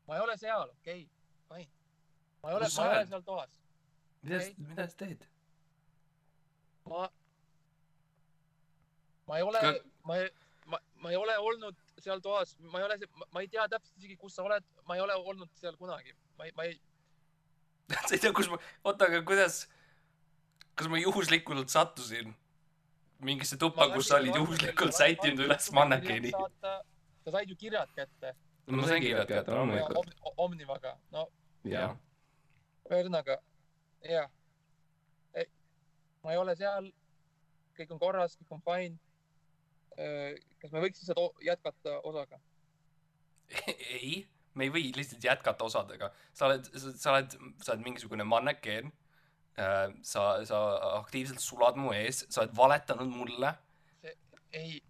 ma 0.07 0.17
ei 0.17 0.21
ole 0.25 0.37
seal, 0.41 0.71
okei 0.79 1.03
okay,, 1.03 1.09
fine. 1.49 1.76
Ma 2.47 2.53
ei 2.53 2.57
ole, 2.57 2.69
ma 2.77 2.85
ei 2.87 2.99
ole 2.99 3.07
seal 3.11 3.23
toas. 3.27 3.55
mida 4.23 4.39
mida 4.69 4.87
sa 4.89 4.97
teed? 5.03 5.25
ma, 6.87 7.09
ma 9.27 9.39
ei 9.41 9.43
ole 9.43 9.59
Ska..., 9.59 9.73
ma 10.07 10.19
ei, 10.21 10.31
ma, 10.67 10.79
ma 11.03 11.11
ei 11.11 11.19
ole 11.19 11.39
olnud 11.39 11.83
seal 11.99 12.23
toas, 12.23 12.55
ma 12.71 12.79
ei 12.79 12.87
ole, 12.87 12.99
ma 13.35 13.43
ei 13.43 13.51
tea 13.51 13.67
täpselt 13.73 13.99
isegi, 13.99 14.19
kus 14.21 14.39
sa 14.39 14.47
oled, 14.47 14.67
ma 14.87 14.95
ei 14.95 15.03
ole 15.03 15.19
olnud 15.19 15.51
seal 15.59 15.75
kunagi, 15.81 16.15
ma 16.39 16.47
ei, 16.47 16.55
ma 16.55 16.69
ei 16.69 16.79
sa 18.07 18.15
ei 18.15 18.23
tea, 18.23 18.33
kus 18.37 18.51
ma, 18.53 18.63
oota, 18.87 19.11
aga 19.11 19.25
kuidas, 19.27 19.65
kas 20.79 20.91
ma 20.93 21.03
juhuslikult 21.03 21.75
sattusin 21.75 22.31
mingisse 23.27 23.59
tuppa, 23.59 23.91
kus 23.91 24.13
sa 24.13 24.21
olid 24.23 24.39
juhuslikult 24.39 24.95
sättinud 24.95 25.49
üles 25.49 25.71
mannekeeni? 25.75 26.31
sa 26.31 27.33
said 27.35 27.51
ju 27.51 27.57
kirjad 27.59 27.91
kätte. 27.97 28.37
no 28.67 28.83
ma 28.83 28.87
sain 28.87 29.03
kirjad 29.03 29.27
kätte, 29.27 29.51
loomulikult. 29.51 30.15
Omnivaga, 30.37 30.95
no. 31.11 31.27
jah. 31.67 31.97
Ühesõnaga, 32.91 33.39
jah. 34.07 34.31
ma 36.23 36.35
ei 36.35 36.39
ole 36.41 36.57
seal, 36.59 36.89
kõik 37.79 37.93
on 37.95 38.01
korras, 38.03 38.39
kõik 38.41 38.55
on 38.57 38.63
fine. 38.67 38.99
kas 40.61 40.73
me 40.73 40.83
võiks 40.85 41.03
lihtsalt 41.03 41.45
jätkata 41.45 42.01
osaga? 42.05 42.41
ei 43.97 44.27
me 44.57 44.67
ei 44.67 44.73
või 44.73 44.91
lihtsalt 44.97 45.25
jätkata 45.25 45.65
osadega. 45.65 46.11
sa 46.33 46.49
oled, 46.49 46.69
sa 46.75 47.13
oled, 47.13 47.37
sa 47.63 47.75
oled 47.75 47.85
mingisugune 47.85 48.25
mannekeen. 48.25 48.93
Äh, 49.57 49.87
sa, 50.05 50.45
sa 50.45 50.59
aktiivselt 50.99 51.41
sulad 51.41 51.79
mu 51.81 51.95
ees, 51.97 52.27
sa 52.29 52.43
oled 52.43 52.57
valetanud 52.57 53.09
mulle. 53.09 53.55
ei. 54.53 54.83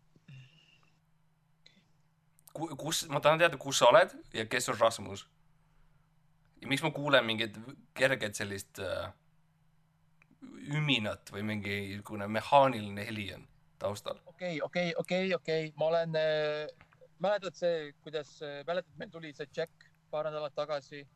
kus, 2.54 3.04
ma 3.12 3.20
tahan 3.20 3.38
teada, 3.38 3.58
kus 3.60 3.78
sa 3.78 3.90
oled 3.92 4.14
ja 4.34 4.46
kes 4.50 4.68
on 4.72 4.78
Rasmus. 4.80 5.26
Ja 6.66 6.72
miks 6.72 6.82
ma 6.82 6.90
kuulen 6.90 7.26
mingit 7.26 7.58
kerget 7.94 8.34
sellist 8.34 8.82
äh, 8.82 9.06
üminat 10.74 11.30
või 11.30 11.46
mingisugune 11.46 12.26
mehaaniline 12.26 13.06
heli 13.06 13.28
on 13.36 13.46
taustal. 13.78 14.18
okei 14.26 14.58
okay,, 14.58 14.66
okei 14.66 14.90
okay,, 14.90 15.00
okei 15.00 15.24
okay,, 15.30 15.62
okei, 15.70 15.72
ma 15.78 15.92
olen 15.92 16.18
äh 16.18 16.86
mäletad 17.18 17.56
see, 17.56 17.92
kuidas, 18.04 18.38
mäletad, 18.66 18.92
meil 19.00 19.10
tuli 19.10 19.32
see 19.32 19.48
tšekk 19.48 19.86
paar 20.10 20.28
nädalat 20.28 20.54
tagasi? 20.56 21.06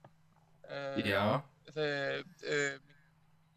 Äh, 0.71 1.01
jaa. 1.05 1.41
see 1.75 2.23
äh,. 2.47 2.79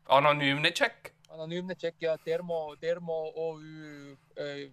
anonüümne 0.09 0.71
tšekk. 0.71 1.13
anonüümne 1.29 1.75
tšekk 1.75 2.01
ja 2.01 2.17
Termo, 2.17 2.75
Termo 2.81 3.19
OÜ 3.35 4.17
äh, 4.39 4.71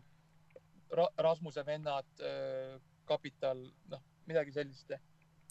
Ra, 0.90 1.06
Rasmuse 1.18 1.66
vennad 1.66 2.06
äh,, 2.18 2.80
kapital, 3.06 3.62
noh, 3.90 4.02
midagi 4.26 4.52
sellist. 4.52 4.90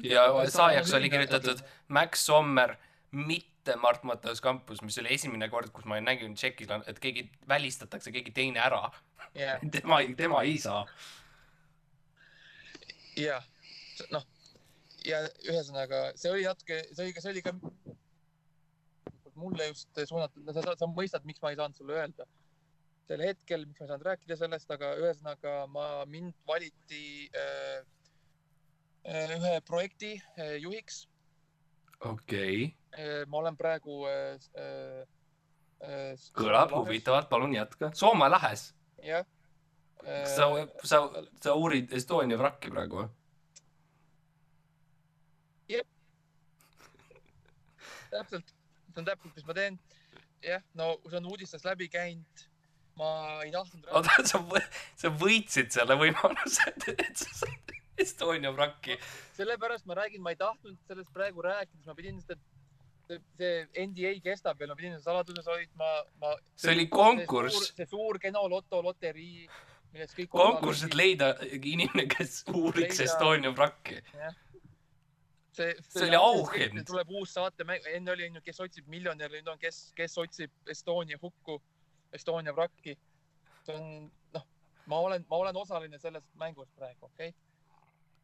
Ja 0.03 0.25
saajaks 0.49 0.93
oli 0.93 1.09
kirjutatud 1.09 1.61
Max 1.87 2.25
Sommer, 2.25 2.75
mitte 3.11 3.75
Mart 3.75 4.03
Matteus 4.03 4.41
Kampus, 4.41 4.81
mis 4.81 4.97
oli 5.01 5.13
esimene 5.13 5.49
kord, 5.49 5.71
kus 5.75 5.85
ma 5.85 5.99
nägin 6.01 6.35
tšekil, 6.35 6.71
et 6.87 6.99
keegi 6.99 7.29
välistatakse, 7.47 8.11
keegi 8.11 8.31
teine 8.35 8.63
ära. 8.63 8.89
Yeah. 9.37 9.61
tema, 9.75 10.01
tema 10.17 10.43
ei 10.43 10.57
saa. 10.57 10.85
Jah, 13.19 13.43
noh 14.13 14.25
ja 15.07 15.21
ühesõnaga 15.47 16.09
see 16.19 16.31
oli 16.33 16.45
natuke, 16.47 16.81
see 16.91 17.05
oli, 17.05 17.21
see 17.23 17.31
oli 17.33 17.43
ka 17.45 17.53
mulle 19.39 19.69
just 19.69 20.01
suunatud, 20.09 20.49
sa, 20.55 20.75
sa 20.81 20.89
mõistad, 20.91 21.23
miks 21.27 21.41
ma 21.43 21.53
ei 21.53 21.59
saanud 21.59 21.77
sulle 21.79 21.95
öelda. 21.95 22.25
Sel 23.07 23.23
hetkel, 23.23 23.63
miks 23.65 23.79
ma 23.79 23.85
ei 23.85 23.91
saanud 23.93 24.09
rääkida 24.09 24.35
sellest, 24.39 24.71
aga 24.75 24.91
ühesõnaga 24.99 25.53
ma, 25.71 25.85
mind 26.09 26.35
valiti 26.49 27.29
äh 27.31 27.79
ühe 29.05 29.53
projekti 29.67 30.15
äh, 30.37 30.57
juhiks. 30.61 31.07
okei 31.99 32.65
okay. 32.65 33.03
äh,. 33.05 33.25
ma 33.27 33.43
olen 33.43 33.57
praegu 33.57 34.03
kõlab 36.35 36.73
huvitavalt, 36.75 37.29
palun 37.31 37.53
jätka. 37.55 37.93
Soome 37.95 38.27
lahes? 38.29 38.73
jah 39.03 39.23
sa, 40.25 40.67
sa, 40.83 40.97
sa 41.41 41.55
uurid 41.55 41.93
Estonia 41.95 42.39
vrakki 42.39 42.71
praegu 42.71 43.01
või? 43.01 43.07
jep. 45.69 45.87
täpselt, 48.11 48.53
see 48.93 49.01
on 49.01 49.09
täpselt, 49.09 49.33
mis 49.35 49.47
ma 49.47 49.57
teen. 49.57 49.79
jah, 50.45 50.63
no 50.79 50.95
see 51.07 51.19
on 51.19 51.27
uudistest 51.33 51.67
läbi 51.67 51.89
käinud. 51.91 52.45
ma 52.99 53.11
ei 53.43 53.51
tahtnud. 53.55 53.89
oota, 53.91 54.23
sa, 54.31 54.41
sa 55.03 55.11
võitsid 55.11 55.75
selle 55.75 55.99
võimaluse, 55.99 56.71
et 56.95 57.25
sa 57.25 57.43
said 57.43 57.75
Estonia 57.99 58.51
vrakki. 58.55 58.99
sellepärast 59.37 59.85
ma 59.89 59.99
räägin, 59.99 60.23
ma 60.23 60.35
ei 60.35 60.39
tahtnud 60.39 60.77
sellest 60.87 61.11
praegu 61.13 61.43
rääkida, 61.45 61.85
ma 61.85 61.95
pidin 61.97 62.21
seda 62.23 62.39
see 63.09 63.87
NDA 63.87 64.13
kestab 64.21 64.59
veel, 64.59 64.69
ma 64.69 64.77
pidin 64.77 64.93
seda 64.97 65.09
saladuses 65.09 65.47
hoidma, 65.49 65.89
ma. 66.21 66.35
see 66.55 66.75
oli 66.75 66.87
konkurss. 66.93 67.71
see 67.75 67.89
suur 67.89 68.19
Geno 68.21 68.45
loto 68.51 68.83
loterii 68.85 69.47
millest 69.93 70.13
kõik 70.17 70.29
konkurss, 70.33 70.85
et 70.85 70.95
leida 70.97 71.31
inimene, 71.57 72.05
kes 72.11 72.43
uuriks 72.51 72.99
leida... 72.99 73.07
Estonia 73.07 73.51
vrakki. 73.55 73.97
see, 75.57 75.73
see 75.87 76.05
oli 76.07 76.19
auhind. 76.19 76.83
tuleb 76.87 77.11
uus 77.17 77.33
saatemäng, 77.37 77.89
enne 77.95 78.13
oli 78.13 78.29
onju, 78.29 78.43
kes 78.45 78.61
otsib 78.65 78.89
miljonäri, 78.91 79.39
nüüd 79.39 79.53
on 79.55 79.61
kes, 79.61 79.89
kes 79.97 80.17
otsib 80.21 80.53
Estonia 80.69 81.19
hukku, 81.21 81.59
Estonia 82.13 82.53
vrakki. 82.55 82.97
see 83.65 83.75
on, 83.75 84.09
noh, 84.37 84.47
ma 84.89 85.03
olen, 85.09 85.25
ma 85.29 85.43
olen 85.43 85.61
osaline 85.65 85.99
selles 86.01 86.25
mängus 86.39 86.69
praegu, 86.77 87.09
okei 87.09 87.33
okay?. 87.33 87.48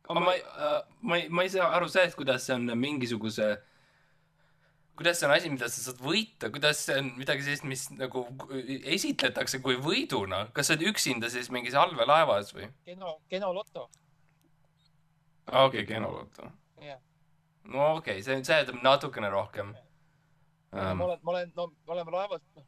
Aga 0.09 0.21
ma, 0.21 0.35
äh, 0.35 0.81
ma 1.01 1.17
ei, 1.21 1.29
ma 1.29 1.45
ei 1.45 1.53
saa 1.53 1.71
aru 1.77 1.89
sellest, 1.91 2.17
kuidas 2.19 2.45
see 2.45 2.55
on 2.57 2.69
mingisuguse 2.79 3.55
kuidas 4.95 5.19
see 5.19 5.27
on 5.27 5.33
asi, 5.35 5.49
mida 5.51 5.67
sa 5.71 5.81
saad 5.83 5.99
võita, 6.03 6.49
kuidas 6.53 6.79
see 6.87 6.97
on 7.01 7.09
midagi 7.19 7.43
sellist, 7.45 7.65
mis 7.67 7.85
nagu 7.95 8.23
esitletakse 8.95 9.59
kui 9.63 9.77
võiduna, 9.81 10.45
kas 10.55 10.69
sa 10.69 10.75
oled 10.75 10.87
üksinda 10.91 11.29
siis 11.31 11.51
mingis 11.53 11.75
allveelaevas 11.79 12.53
või? 12.55 12.69
Geno, 12.87 13.17
Geno 13.31 13.51
Loto. 13.55 13.89
okei 15.51 15.65
okay,, 15.65 15.87
Geno 15.89 16.13
Loto. 16.13 16.47
jah. 16.83 17.01
no 17.67 17.95
okei 17.97 18.21
okay,, 18.21 18.43
see, 18.43 18.61
ütleb 18.63 18.79
natukene 18.85 19.31
rohkem. 19.33 19.75
Um, 20.75 20.97
ma 20.99 21.09
olen, 21.09 21.19
ma 21.23 21.35
olen, 21.35 21.51
no 21.55 21.67
me 21.71 21.95
oleme 21.97 22.15
laevas, 22.15 22.47
noh, 22.55 22.65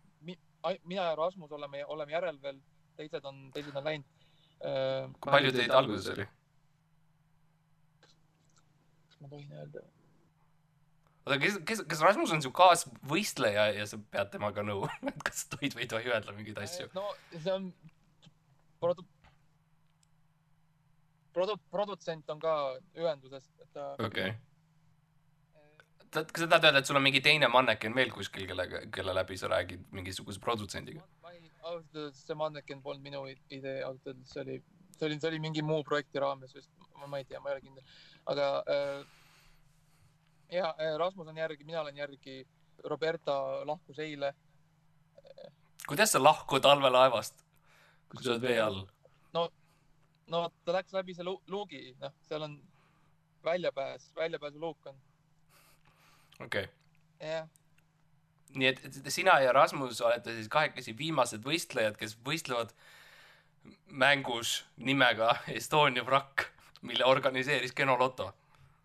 mina 0.83 1.09
ja 1.09 1.15
Rasmus 1.15 1.51
oleme, 1.55 1.85
oleme 1.85 2.11
järel 2.11 2.39
veel, 2.43 2.59
teised 2.99 3.23
on, 3.23 3.47
teised 3.55 3.75
on 3.75 3.87
läinud 3.87 4.07
uh,. 4.63 5.07
kui 5.21 5.31
palju 5.31 5.55
teid 5.55 5.71
alguses 5.79 6.11
oli? 6.15 6.27
Kas 9.17 9.25
ma 9.25 9.29
tohin 9.33 9.51
öelda? 9.51 9.81
oota, 11.27 11.39
kes, 11.41 11.59
kes, 11.65 11.83
kas 11.89 12.01
Rasmus 12.05 12.31
on 12.35 12.41
su 12.43 12.51
kaasvõistleja 12.55 13.67
ja 13.75 13.85
sa 13.89 13.99
pead 14.13 14.31
temaga 14.33 14.63
nõu 14.65 14.87
et 15.11 15.23
kas 15.25 15.45
tohid 15.51 15.75
või 15.77 15.85
ei 15.85 15.91
tohi 15.93 16.11
öelda 16.11 16.35
mingeid 16.37 16.59
asju? 16.63 16.89
no 16.97 17.09
see 17.33 17.53
on 17.53 17.71
produ-, 18.83 19.07
produ-, 21.35 21.59
produtsent 21.73 22.29
on 22.33 22.43
ka 22.43 22.53
ühendusest, 22.97 23.51
et 23.61 23.71
ta. 23.73 23.93
okei 23.97 24.07
okay. 24.07 24.35
Äh, 25.57 26.23
kas 26.31 26.45
sa 26.45 26.47
tahad 26.47 26.69
öelda, 26.69 26.83
et 26.83 26.89
sul 26.89 26.99
on 26.99 27.05
mingi 27.05 27.23
teine 27.25 27.49
manneken 27.51 27.95
veel 27.97 28.13
kuskil, 28.13 28.47
kellega, 28.49 28.85
kelle 28.93 29.15
läbi 29.17 29.39
sa 29.39 29.51
räägid 29.51 29.89
mingisuguse 29.91 30.43
produtsendiga? 30.43 31.05
ma 31.25 31.35
ei, 31.35 31.49
ausalt 31.63 32.01
öeldes 32.03 32.23
see 32.23 32.39
manneken 32.39 32.83
polnud 32.85 33.03
minu 33.03 33.25
idee, 33.27 33.81
ausalt 33.83 34.13
öeldes 34.13 34.35
see 34.35 34.45
oli, 34.45 34.61
see 34.93 35.09
oli, 35.09 35.19
see 35.19 35.33
oli 35.33 35.43
mingi 35.49 35.65
muu 35.65 35.83
projekti 35.87 36.23
raames 36.23 36.55
vist, 36.55 36.71
ma 37.07 37.19
ei 37.19 37.27
tea, 37.27 37.41
ma 37.43 37.51
ei 37.51 37.57
ole 37.57 37.65
kindel, 37.65 37.97
aga 38.31 38.47
äh, 38.73 39.05
ja 40.51 40.75
äh, 40.79 40.95
Rasmus 40.99 41.27
on 41.27 41.37
järgi, 41.37 41.63
mina 41.63 41.81
olen 41.81 41.97
järgi. 41.97 42.45
Roberta 42.83 43.33
lahkus 43.65 43.99
eile. 43.99 44.35
kuidas 45.87 46.11
sa 46.11 46.19
lahkud 46.23 46.65
allveelaevast, 46.65 47.41
kui 48.11 48.23
sa 48.23 48.35
oled 48.35 48.43
vee 48.43 48.59
all? 48.61 48.83
no, 49.33 49.47
no 50.27 50.43
ta 50.65 50.75
läks 50.75 50.93
läbi 50.93 51.15
selle 51.17 51.33
luugi, 51.47 51.95
noh, 52.01 52.13
seal 52.27 52.45
on 52.45 52.59
väljapääs, 53.43 54.11
väljapääsuluuk 54.15 54.91
on. 54.91 54.99
okei 56.45 56.67
okay.. 56.67 56.67
jah 57.29 57.47
nii 58.55 58.67
et, 58.69 58.83
et 58.85 59.09
sina 59.11 59.39
ja 59.43 59.53
Rasmus 59.55 60.01
olete 60.01 60.35
siis 60.35 60.49
kahekesi 60.51 60.93
viimased 60.97 61.43
võistlejad, 61.45 61.97
kes 61.99 62.15
võistlevad 62.25 62.73
mängus 63.87 64.61
nimega 64.77 65.33
Estonia 65.59 66.05
vrakk, 66.07 66.47
mille 66.81 67.05
organiseeris 67.05 67.73
Geno 67.75 67.97
Loto 67.99 68.33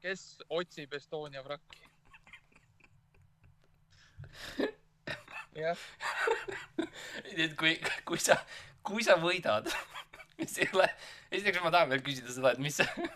kes 0.02 0.22
otsib 0.50 0.94
Estonia 0.98 1.42
vrakki? 1.46 1.83
jah. 5.55 5.78
et 7.44 7.55
kui, 7.61 7.76
kui 8.09 8.18
sa, 8.22 8.38
kui 8.87 9.05
sa 9.07 9.18
võidad, 9.20 9.68
mis 10.40 10.57
ei 10.59 10.70
ole, 10.74 10.88
esiteks 11.31 11.62
ma 11.62 11.72
tahan 11.74 11.92
veel 11.92 12.02
küsida 12.07 12.35
seda, 12.35 12.55
et 12.55 12.62
mis 12.64 12.81
see, 12.81 13.09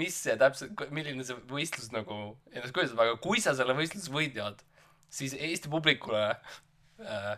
mis 0.00 0.18
see 0.26 0.36
täpselt, 0.40 0.82
milline 0.92 1.24
see 1.24 1.38
võistlus 1.48 1.92
nagu 1.94 2.18
endast 2.52 2.74
kujutab, 2.76 3.04
aga 3.06 3.16
kui 3.24 3.40
sa 3.40 3.54
selle 3.56 3.76
võistluse 3.78 4.12
võidad, 4.12 4.60
siis 5.08 5.36
Eesti 5.38 5.70
publikule 5.72 6.26
äh, 6.34 7.30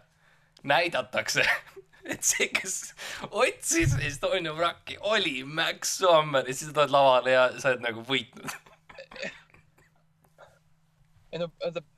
näidatakse 0.67 1.47
et 2.13 2.25
see, 2.25 2.49
kes 2.55 2.95
otsis 3.31 3.95
Estonia 4.07 4.55
vrakki, 4.57 4.97
oli 5.01 5.45
Max 5.45 5.99
Sommer 6.01 6.47
ja 6.49 6.55
siis 6.55 6.71
sa 6.71 6.77
tuled 6.79 6.95
lavale 6.95 7.35
ja 7.35 7.47
sa 7.61 7.73
oled 7.73 7.85
nagu 7.85 8.05
võitnud. 8.09 8.57
ei 11.31 11.39
no, 11.43 11.51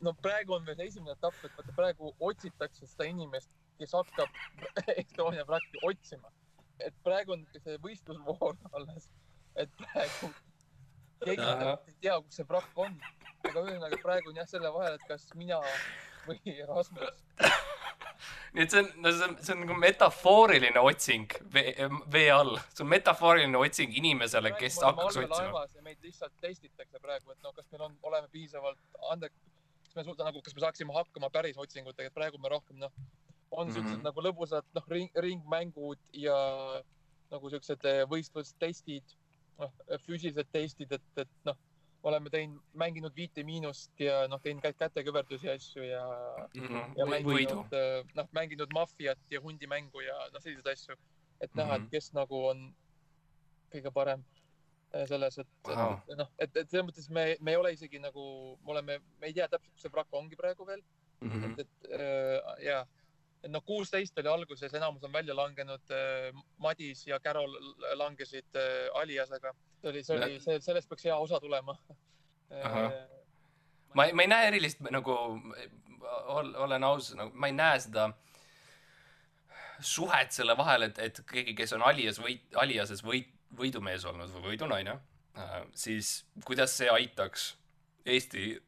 no 0.04 0.14
praegu 0.24 0.56
on 0.58 0.66
veel 0.66 0.84
esimene 0.86 1.14
etapp, 1.16 1.38
et 1.44 1.58
vaata 1.58 1.74
praegu 1.76 2.14
otsitakse 2.20 2.86
seda 2.86 3.08
inimest, 3.10 3.50
kes 3.80 3.94
hakkab 3.96 4.40
Estonia 5.02 5.46
vrakki 5.48 5.82
otsima. 5.88 6.32
et 6.82 6.94
praegu 7.06 7.36
on 7.36 7.44
see 7.62 7.78
võistlusvoor 7.82 8.56
alles, 8.76 9.10
et 9.56 9.70
praegu 9.78 10.32
keegi 11.22 11.42
ei 11.46 11.94
tea, 12.00 12.16
kus 12.18 12.40
see 12.40 12.48
vrakk 12.48 12.80
on. 12.86 12.96
aga 13.42 13.60
ühesõnaga 13.60 13.98
praegu 14.02 14.30
on 14.32 14.42
jah 14.42 14.48
selle 14.50 14.70
vahel, 14.74 14.98
et 14.98 15.06
kas 15.08 15.28
mina 15.38 15.60
või 16.26 16.58
Rasmus 16.66 17.22
nii 18.54 18.64
et 18.64 18.74
see 18.74 18.82
on, 18.82 18.90
no 19.04 19.12
see 19.12 19.28
on, 19.28 19.36
see 19.40 19.54
on 19.54 19.62
nagu 19.64 19.76
metafooriline 19.80 20.82
otsing 20.90 21.36
vee, 21.54 21.72
vee 22.12 22.28
all. 22.34 22.58
see 22.72 22.84
on 22.84 22.90
metafooriline 22.92 23.60
otsing 23.60 23.96
inimesele, 24.00 24.54
kes 24.58 24.78
hakkaks 24.84 25.20
otsima. 25.22 25.64
meid 25.86 26.04
lihtsalt 26.04 26.34
testitakse 26.44 27.00
praegu, 27.02 27.34
et 27.34 27.46
noh, 27.46 27.54
kas 27.56 27.70
meil 27.72 27.88
on, 27.88 27.96
oleme 28.10 28.30
piisavalt 28.34 29.02
andekad, 29.14 29.50
kas 29.86 29.98
me 29.98 30.06
suudame 30.08 30.30
nagu, 30.30 30.44
kas 30.44 30.56
me 30.56 30.64
saaksime 30.66 30.96
hakkama 30.96 31.32
päris 31.32 31.58
otsingutega, 31.58 32.12
et 32.12 32.16
praegu 32.16 32.40
me 32.42 32.52
rohkem 32.52 32.78
noh, 32.82 32.92
on 33.50 33.66
mm 33.66 33.70
-hmm. 33.70 33.74
siuksed 33.74 34.06
nagu 34.06 34.28
lõbusad 34.28 34.68
noh 34.74 34.86
ring, 34.88 35.10
ringmängud 35.26 36.00
ja 36.12 36.36
nagu 37.32 37.50
siuksed 37.50 37.84
eh, 37.84 38.04
võistlustestid, 38.08 39.16
noh 39.58 39.72
füüsilised 40.06 40.48
testid, 40.52 40.92
et, 40.92 41.08
et 41.16 41.36
noh 41.44 41.56
oleme 42.02 42.30
teinud, 42.30 42.62
mänginud 42.74 43.14
Viite 43.16 43.44
Miinust 43.46 44.00
ja 44.00 44.26
noh, 44.30 44.40
teinud 44.42 44.64
kätekõverdusi 44.78 45.50
asju 45.52 45.84
ja 45.86 46.02
mm, 46.54 46.66
-hmm. 46.66 46.94
ja 46.98 47.06
mänginud, 47.06 47.74
äh, 47.78 48.14
noh, 48.18 48.28
mänginud 48.32 48.74
maffiat 48.74 49.18
ja 49.30 49.40
hundimängu 49.40 50.00
ja 50.00 50.16
noh, 50.32 50.42
selliseid 50.42 50.72
asju. 50.72 50.96
et 51.40 51.54
näha 51.54 51.66
mm, 51.66 51.72
-hmm. 51.72 51.76
et 51.76 51.82
mhm. 51.82 51.90
kes 51.90 52.12
nagu 52.12 52.46
on 52.46 52.74
kõige 53.72 53.90
parem 53.90 54.24
äh, 54.94 55.06
selles, 55.08 55.38
et 55.38 55.48
wow. 55.68 55.96
noh, 56.16 56.28
et, 56.38 56.56
et 56.56 56.70
selles 56.70 56.86
mõttes 56.86 57.08
me, 57.10 57.36
me 57.40 57.50
ei 57.50 57.56
ole 57.56 57.72
isegi 57.72 57.98
nagu, 57.98 58.58
me 58.64 58.70
oleme, 58.70 58.98
me 59.20 59.26
ei 59.26 59.32
tea 59.32 59.48
täpselt, 59.48 59.72
kus 59.72 59.82
see 59.82 59.92
vrakk 59.92 60.14
ongi 60.14 60.36
praegu 60.36 60.66
veel 60.66 60.82
mm. 61.20 61.30
-hmm. 61.30 61.52
et, 61.52 61.66
et 61.66 61.90
äh, 62.00 62.64
ja 62.66 62.86
et 63.42 63.50
noh, 63.50 63.62
kuusteist 63.66 64.18
oli 64.22 64.30
alguses, 64.30 64.74
enamus 64.74 65.04
on 65.04 65.12
välja 65.12 65.36
langenud 65.36 65.90
äh,. 65.90 66.42
Madis 66.62 67.06
ja 67.06 67.18
Carol 67.20 67.54
langesid 67.98 68.56
äh, 68.56 68.88
Aliasega. 69.00 69.54
see 69.80 69.90
oli, 69.90 70.04
see 70.04 70.16
oli, 70.16 70.40
see, 70.40 70.60
sellest 70.60 70.88
peaks 70.88 71.04
hea 71.04 71.16
osa 71.16 71.40
tulema 71.40 71.76
äh,. 72.50 72.80
ma 73.94 74.06
ei, 74.06 74.12
ma 74.12 74.26
ei 74.26 74.32
näe 74.34 74.50
erilist 74.52 74.82
nagu, 74.90 75.16
olen 76.66 76.84
aus, 76.84 77.14
nagu 77.18 77.34
ma 77.34 77.50
ei 77.50 77.56
näe 77.56 77.80
seda 77.80 78.10
suhet 79.82 80.30
selle 80.32 80.54
vahel, 80.56 80.86
et, 80.86 80.98
et 80.98 81.24
keegi, 81.26 81.56
kes 81.58 81.72
on 81.74 81.82
Alias 81.82 82.20
võit, 82.22 82.44
Aliases 82.54 83.02
võit, 83.02 83.32
võidumees 83.58 84.04
olnud 84.06 84.30
või 84.36 84.52
võidunaine 84.52 85.00
siis 85.74 86.24
kuidas 86.44 86.76
see 86.76 86.90
aitaks 86.90 87.56
Eesti 88.06 88.62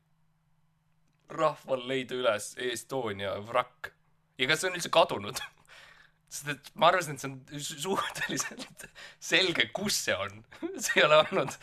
rahval 1.29 1.89
leida 1.89 2.15
üles 2.15 2.53
Estonia 2.73 3.35
vrakk 3.43 3.91
ja 4.39 4.51
kas 4.51 4.63
see 4.63 4.71
on 4.71 4.79
üldse 4.79 4.93
kadunud 4.95 5.43
sest 6.35 6.53
et 6.55 6.71
ma 6.75 6.91
arvasin, 6.91 7.19
et 7.19 7.25
see 7.25 7.31
on 7.31 7.67
suhteliselt 7.89 8.87
selge, 9.23 9.69
kus 9.77 10.05
see 10.07 10.17
on 10.17 10.41
see 10.85 11.01
ei 11.01 11.09
ole 11.09 11.21
olnud 11.25 11.59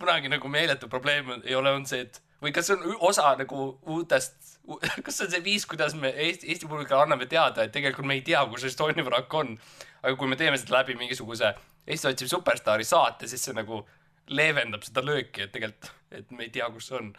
kunagi 0.00 0.32
nagu 0.32 0.48
meeletu 0.48 0.88
probleem 0.88 1.36
ei 1.42 1.54
ole 1.54 1.72
olnud 1.74 1.88
see, 1.90 2.06
et 2.08 2.20
või 2.40 2.52
kas 2.56 2.70
see 2.70 2.76
on 2.78 2.96
osa 3.10 3.34
nagu 3.38 3.66
uutest, 3.94 4.36
kas 5.04 5.18
see 5.18 5.26
on 5.28 5.32
see 5.34 5.44
viis, 5.44 5.66
kuidas 5.68 5.96
me 5.98 6.12
Eesti, 6.26 6.48
Eesti 6.52 6.68
publikule 6.70 7.04
anname 7.04 7.28
teada, 7.30 7.64
et 7.64 7.74
tegelikult 7.74 8.08
me 8.08 8.16
ei 8.18 8.24
tea, 8.26 8.42
kus 8.50 8.64
Estonia 8.68 9.04
vrakk 9.06 9.34
on. 9.42 9.56
aga 10.00 10.16
kui 10.16 10.28
me 10.28 10.36
teeme 10.40 10.58
seda 10.58 10.78
läbi 10.78 10.96
mingisuguse 10.96 11.54
Eesti 11.86 12.12
otsib 12.12 12.30
superstaari 12.32 12.86
saate, 12.88 13.28
siis 13.28 13.44
see 13.44 13.56
nagu 13.56 13.82
leevendab 14.30 14.84
seda 14.86 15.04
lööki, 15.04 15.44
et 15.44 15.52
tegelikult, 15.52 15.92
et 16.10 16.30
me 16.30 16.46
ei 16.46 16.54
tea, 16.54 16.68
kus 16.72 16.88
see 16.90 17.00
on. 17.00 17.12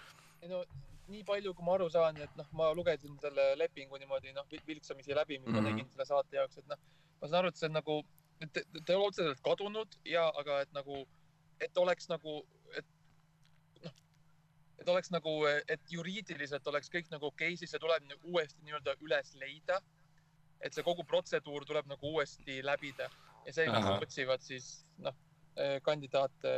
no 0.50 0.64
nii 1.12 1.24
palju, 1.28 1.54
kui 1.58 1.66
ma 1.68 1.76
aru 1.78 1.90
saan, 1.94 2.18
et 2.24 2.34
noh, 2.40 2.48
ma 2.58 2.72
lugesin 2.78 3.18
selle 3.24 3.46
lepingu 3.60 4.00
niimoodi 4.02 4.34
noh, 4.36 4.48
vilksamisi 4.68 5.16
läbi, 5.18 5.40
mis 5.40 5.48
mm 5.48 5.56
-hmm. 5.56 5.62
ma 5.62 5.70
tegin 5.70 5.90
selle 5.94 6.08
saate 6.10 6.38
jaoks, 6.40 6.58
et 6.62 6.68
noh, 6.72 6.82
ma 7.22 7.28
saan 7.28 7.40
aru, 7.42 7.52
et 7.52 7.62
see 7.62 7.70
on 7.70 7.78
nagu, 7.80 7.98
et 8.42 8.54
ta 8.54 8.94
ei 8.94 8.98
ole 8.98 9.08
otseselt 9.12 9.42
kadunud 9.48 9.98
ja, 10.06 10.28
aga 10.44 10.62
et 10.66 10.74
nagu, 10.78 11.06
et 11.60 11.78
oleks 11.78 12.10
nagu, 12.10 12.36
et 12.78 12.86
noh, 13.86 13.98
et 14.80 14.94
oleks 14.96 15.12
nagu, 15.12 15.34
et 15.48 15.96
juriidiliselt 15.98 16.68
oleks 16.68 16.90
kõik 16.96 17.12
nagu 17.12 17.32
okei 17.32 17.54
okay,, 17.54 17.58
siis 17.58 17.72
see 17.72 17.80
tuleb 17.80 18.08
nagu 18.10 18.36
uuesti 18.36 18.64
nii-öelda 18.64 18.96
üles 19.02 19.36
leida. 19.36 19.82
et 20.62 20.74
see 20.74 20.84
kogu 20.86 21.04
protseduur 21.04 21.64
tuleb 21.66 21.88
nagu 21.90 22.10
uuesti 22.14 22.60
läbida 22.64 23.08
ja 23.46 23.54
see, 23.54 23.66
kes 23.66 23.86
otsivad 23.86 24.42
siis 24.46 24.86
noh, 24.98 25.16
kandidaate 25.84 26.52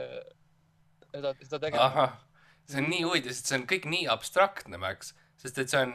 seda, 1.13 1.31
seda 1.39 1.59
tegema 1.59 2.07
see 2.69 2.81
on 2.81 2.89
nii 2.91 3.03
huvitav, 3.05 3.35
sest 3.35 3.51
see 3.51 3.59
on 3.59 3.67
kõik 3.69 3.85
nii 3.91 4.09
abstraktne, 4.13 4.79
Max, 4.81 5.13
sest 5.41 5.59
et 5.61 5.73
see 5.73 5.83
on, 5.83 5.93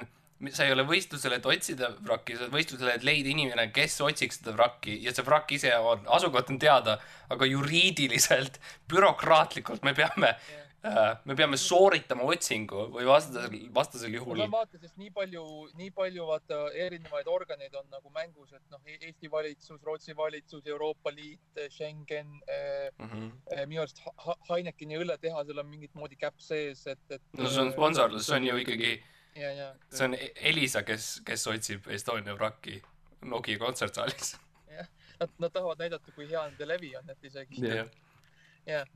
sa 0.54 0.66
ei 0.66 0.74
ole 0.74 0.84
võistlusel, 0.86 1.34
et 1.38 1.48
otsida 1.50 1.90
vrakki, 1.98 2.36
sa 2.36 2.46
oled 2.46 2.54
võistlusel, 2.54 2.92
et 2.92 3.06
leida 3.06 3.32
inimene, 3.32 3.68
kes 3.74 3.98
otsiks 4.06 4.42
seda 4.42 4.54
vrakki 4.54 5.00
ja 5.04 5.14
see 5.14 5.26
vrakk 5.26 5.56
ise 5.56 5.74
on, 5.80 6.06
asukoht 6.18 6.52
on 6.54 6.60
teada, 6.62 6.98
aga 7.32 7.48
juriidiliselt, 7.48 8.60
bürokraatlikult 8.90 9.86
me 9.86 9.96
peame 9.98 10.34
yeah 10.36 10.67
me 11.24 11.34
peame 11.34 11.58
sooritama 11.58 12.22
otsingu 12.30 12.84
või 12.94 13.06
vastasel, 13.08 13.54
vastasel 13.74 14.14
juhul. 14.14 14.38
vaata, 14.50 14.78
sest 14.78 14.96
nii 15.00 15.10
palju, 15.14 15.42
nii 15.78 15.90
palju 15.94 16.26
vaata 16.28 16.60
erinevaid 16.86 17.26
organeid 17.26 17.74
on 17.74 17.88
nagu 17.90 18.12
mängus, 18.14 18.52
et 18.54 18.62
noh, 18.70 18.80
Eesti 18.86 19.30
valitsus, 19.30 19.80
Rootsi 19.82 20.14
valitsus, 20.16 20.62
Euroopa 20.66 21.10
Liit, 21.14 21.62
Schengen 21.74 22.30
mm, 22.30 23.08
-hmm. 23.08 23.32
eh, 23.56 23.66
minu 23.66 23.82
arust 23.82 24.02
Heinekeni 24.50 25.00
õlletehasel 25.02 25.58
on 25.58 25.66
mingit 25.66 25.94
moodi 25.94 26.16
käpp 26.16 26.38
sees, 26.38 26.86
et, 26.86 27.02
et. 27.10 27.22
no 27.36 27.50
see 27.50 27.64
on 27.66 27.72
sponsorlus, 27.72 28.26
see 28.26 28.36
on 28.36 28.46
ju 28.46 28.56
ikkagi. 28.62 28.94
see 29.34 30.04
on 30.04 30.16
Elisa, 30.34 30.82
kes, 30.82 31.20
kes 31.26 31.46
otsib 31.46 31.90
Estonia 31.90 32.34
vrakki 32.38 32.82
Nokia 33.26 33.58
kontsertsaalis. 33.58 34.36
nad, 35.20 35.30
nad 35.38 35.50
tahavad 35.50 35.78
näidata, 35.78 36.12
kui 36.14 36.30
hea 36.30 36.46
nende 36.46 36.66
levi 36.66 36.96
on, 36.96 37.10
et 37.10 37.24
isegi. 37.24 37.66
jah 37.66 37.86
yeah 38.68 38.86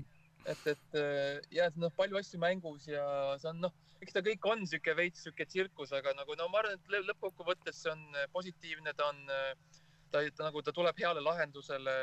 et, 0.47 0.67
et 0.67 0.99
äh, 0.99 1.41
ja 1.55 1.69
et 1.71 1.79
noh, 1.81 1.93
palju 1.97 2.19
asju 2.19 2.41
mängus 2.43 2.89
ja 2.91 3.05
see 3.41 3.51
on 3.51 3.63
noh, 3.65 3.75
eks 4.03 4.17
ta 4.17 4.23
kõik 4.25 4.49
on 4.51 4.65
sihuke 4.67 4.95
veits 4.99 5.25
sihuke 5.25 5.47
tsirkus, 5.47 5.93
aga 5.97 6.15
nagu 6.19 6.37
no 6.39 6.49
ma 6.53 6.63
arvan, 6.63 6.79
et 6.79 7.09
lõppkokkuvõttes 7.11 7.83
see 7.85 7.93
on 7.93 8.03
äh, 8.17 8.29
positiivne, 8.35 8.95
ta 8.99 9.11
on, 9.13 9.21
äh, 9.31 9.81
ta, 10.11 10.23
ta 10.37 10.49
nagu 10.49 10.63
ta 10.63 10.75
tuleb 10.75 10.99
heale 11.03 11.23
lahendusele. 11.25 11.97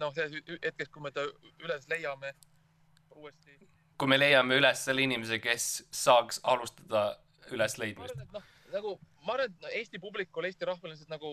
noh, 0.00 0.14
hetkest, 0.16 0.92
kui 0.92 1.04
me 1.04 1.12
ta 1.14 1.26
üles 1.62 1.88
leiame 1.92 2.34
uuesti. 3.16 3.58
kui 3.98 4.08
me 4.08 4.18
leiame 4.18 4.58
üles 4.58 4.84
selle 4.86 5.04
inimese, 5.06 5.38
kes 5.42 5.70
saaks 5.90 6.40
alustada 6.42 7.04
ülesleidmist. 7.50 8.26
noh, 8.34 8.50
nagu 8.74 8.96
ma 9.26 9.36
arvan, 9.36 9.54
et 9.54 9.78
Eesti 9.82 10.02
publikul, 10.02 10.48
Eesti 10.48 10.66
rahval 10.66 10.94
lihtsalt 10.94 11.14
nagu, 11.14 11.30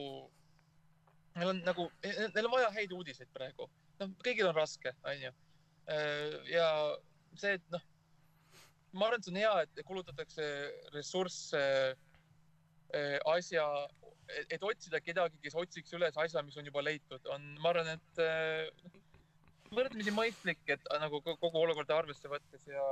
neil 1.38 1.56
on 1.56 1.65
nagu, 1.65 1.89
neil 2.06 2.45
on 2.45 2.54
vaja 2.54 2.71
häid 2.78 2.93
uudiseid 2.93 3.34
praegu. 3.34 3.69
noh, 3.97 4.15
kõigil 4.21 4.45
on 4.45 4.58
raske, 4.58 4.93
onju 5.02 5.34
ja 6.52 6.67
see, 7.39 7.56
et 7.58 7.71
noh, 7.71 7.84
ma 8.97 9.08
arvan, 9.08 9.21
et 9.21 9.28
see 9.28 9.34
on 9.34 9.39
hea, 9.41 9.54
et 9.63 9.82
kulutatakse 9.88 10.47
ressursse 10.95 11.63
äh, 11.63 13.17
asja, 13.34 13.65
et 14.52 14.63
otsida 14.63 15.00
kedagi, 15.04 15.39
kes 15.43 15.56
otsiks 15.60 15.93
üles 15.95 16.17
asja, 16.19 16.43
mis 16.43 16.58
on 16.60 16.67
juba 16.67 16.84
leitud, 16.84 17.32
on, 17.34 17.45
ma 17.63 17.71
arvan, 17.73 17.93
et 17.95 18.23
äh, 18.23 18.95
võrdlemisi 19.73 20.13
mõistlik, 20.15 20.63
et 20.71 20.91
nagu 21.02 21.19
kogu 21.26 21.60
olukorda 21.60 21.97
arvesse 22.00 22.30
võttes 22.32 22.67
ja 22.69 22.84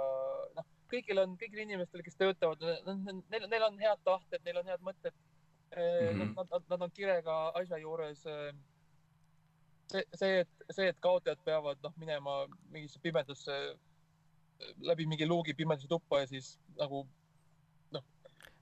noh, 0.57 0.67
kõigil 0.91 1.21
on, 1.23 1.37
kõigil 1.39 1.63
inimestel, 1.63 2.03
kes 2.05 2.19
töötavad, 2.19 2.63
neil, 3.31 3.47
neil 3.51 3.67
on 3.69 3.79
head 3.79 4.03
tahted, 4.07 4.43
neil 4.47 4.59
on 4.61 4.71
head 4.71 4.83
mõtted 4.83 5.15
mm. 5.15 5.77
-hmm. 5.77 6.33
Nad, 6.35 6.47
nad, 6.51 6.63
nad 6.69 6.81
on 6.87 6.91
kirega 6.91 7.37
asja 7.61 7.79
juures 7.79 8.25
see, 9.91 10.03
see, 10.13 10.39
et, 10.43 10.65
see, 10.71 10.87
et 10.91 11.01
kaotajad 11.03 11.41
peavad 11.45 11.81
noh, 11.83 11.93
minema 12.01 12.37
mingisse 12.73 13.01
pimedasse, 13.03 13.57
läbi 14.87 15.07
mingi 15.09 15.27
luugi 15.27 15.55
pimedasse 15.57 15.89
tuppa 15.91 16.23
ja 16.23 16.29
siis 16.31 16.55
nagu 16.79 17.03
noh. 17.95 18.05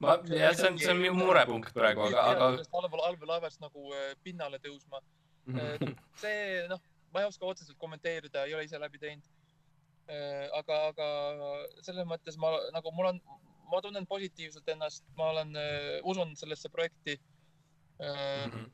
ma, 0.04 0.18
jah, 0.30 0.56
see 0.58 0.72
on, 0.72 0.80
see 0.82 0.92
on 0.94 1.02
minu 1.02 1.16
murepunkt 1.20 1.76
praegu, 1.76 2.08
aga, 2.10 2.26
aga. 2.34 2.50
allveol, 2.80 3.06
allveolaevast 3.12 3.62
nagu 3.64 3.94
äh, 3.94 4.12
pinnale 4.26 4.60
tõusma 4.64 5.02
mm. 5.46 5.56
-hmm. 5.60 5.96
see, 6.24 6.66
noh, 6.72 6.82
ma 7.14 7.24
ei 7.24 7.30
oska 7.30 7.48
otseselt 7.48 7.80
kommenteerida, 7.80 8.46
ei 8.48 8.58
ole 8.58 8.66
ise 8.66 8.80
läbi 8.82 9.00
teinud. 9.00 9.32
Äh, 10.12 10.50
aga, 10.60 10.80
aga 10.92 11.08
selles 11.86 12.08
mõttes 12.10 12.36
ma 12.42 12.52
nagu 12.76 12.92
mul 12.92 13.14
on, 13.14 13.20
ma 13.72 13.80
tunnen 13.82 14.06
positiivselt 14.06 14.68
ennast, 14.70 15.06
ma 15.18 15.30
olen, 15.32 15.54
usun 16.04 16.36
sellesse 16.36 16.70
projekti 16.70 17.20
mm. 18.00 18.50
-hmm 18.52 18.72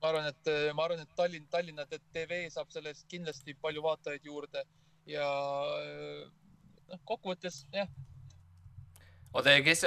ma 0.00 0.08
arvan, 0.08 0.28
et 0.30 0.50
äh, 0.50 0.70
ma 0.74 0.84
arvan, 0.84 1.02
et 1.04 1.14
Tallinn, 1.16 1.46
Tallinna 1.52 1.86
TV 1.86 2.44
saab 2.52 2.70
sellest 2.72 3.06
kindlasti 3.10 3.54
palju 3.60 3.82
vaatajaid 3.84 4.24
juurde 4.24 4.64
ja 5.08 5.26
äh, 5.76 6.24
noh, 6.88 7.02
kokkuvõttes 7.08 7.64
jah. 7.74 7.90
oota, 9.32 9.52
ja 9.52 9.64
kes 9.66 9.84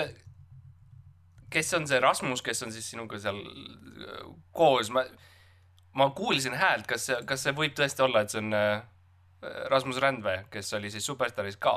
kes 1.54 1.74
on 1.78 1.90
see 1.90 2.00
Rasmus, 2.02 2.42
kes 2.46 2.66
on 2.66 2.74
siis 2.76 2.90
sinuga 2.94 3.20
seal 3.22 3.42
äh, 3.42 4.24
koos, 4.54 4.94
ma, 4.94 5.06
ma 5.98 6.10
kuulsin 6.18 6.58
häält, 6.60 6.88
kas 6.90 7.10
kas 7.26 7.46
see 7.48 7.58
võib 7.58 7.76
tõesti 7.78 8.06
olla, 8.06 8.24
et 8.24 8.34
see 8.34 8.44
on 8.44 8.54
Rasmus 9.74 10.00
Rändvee, 10.00 10.46
kes 10.52 10.72
oli 10.78 10.92
siis 10.94 11.06
Superstaaris 11.10 11.58
ka? 11.60 11.76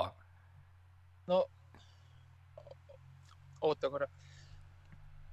no 1.27 1.45
oota 3.67 3.91
korra. 3.91 4.07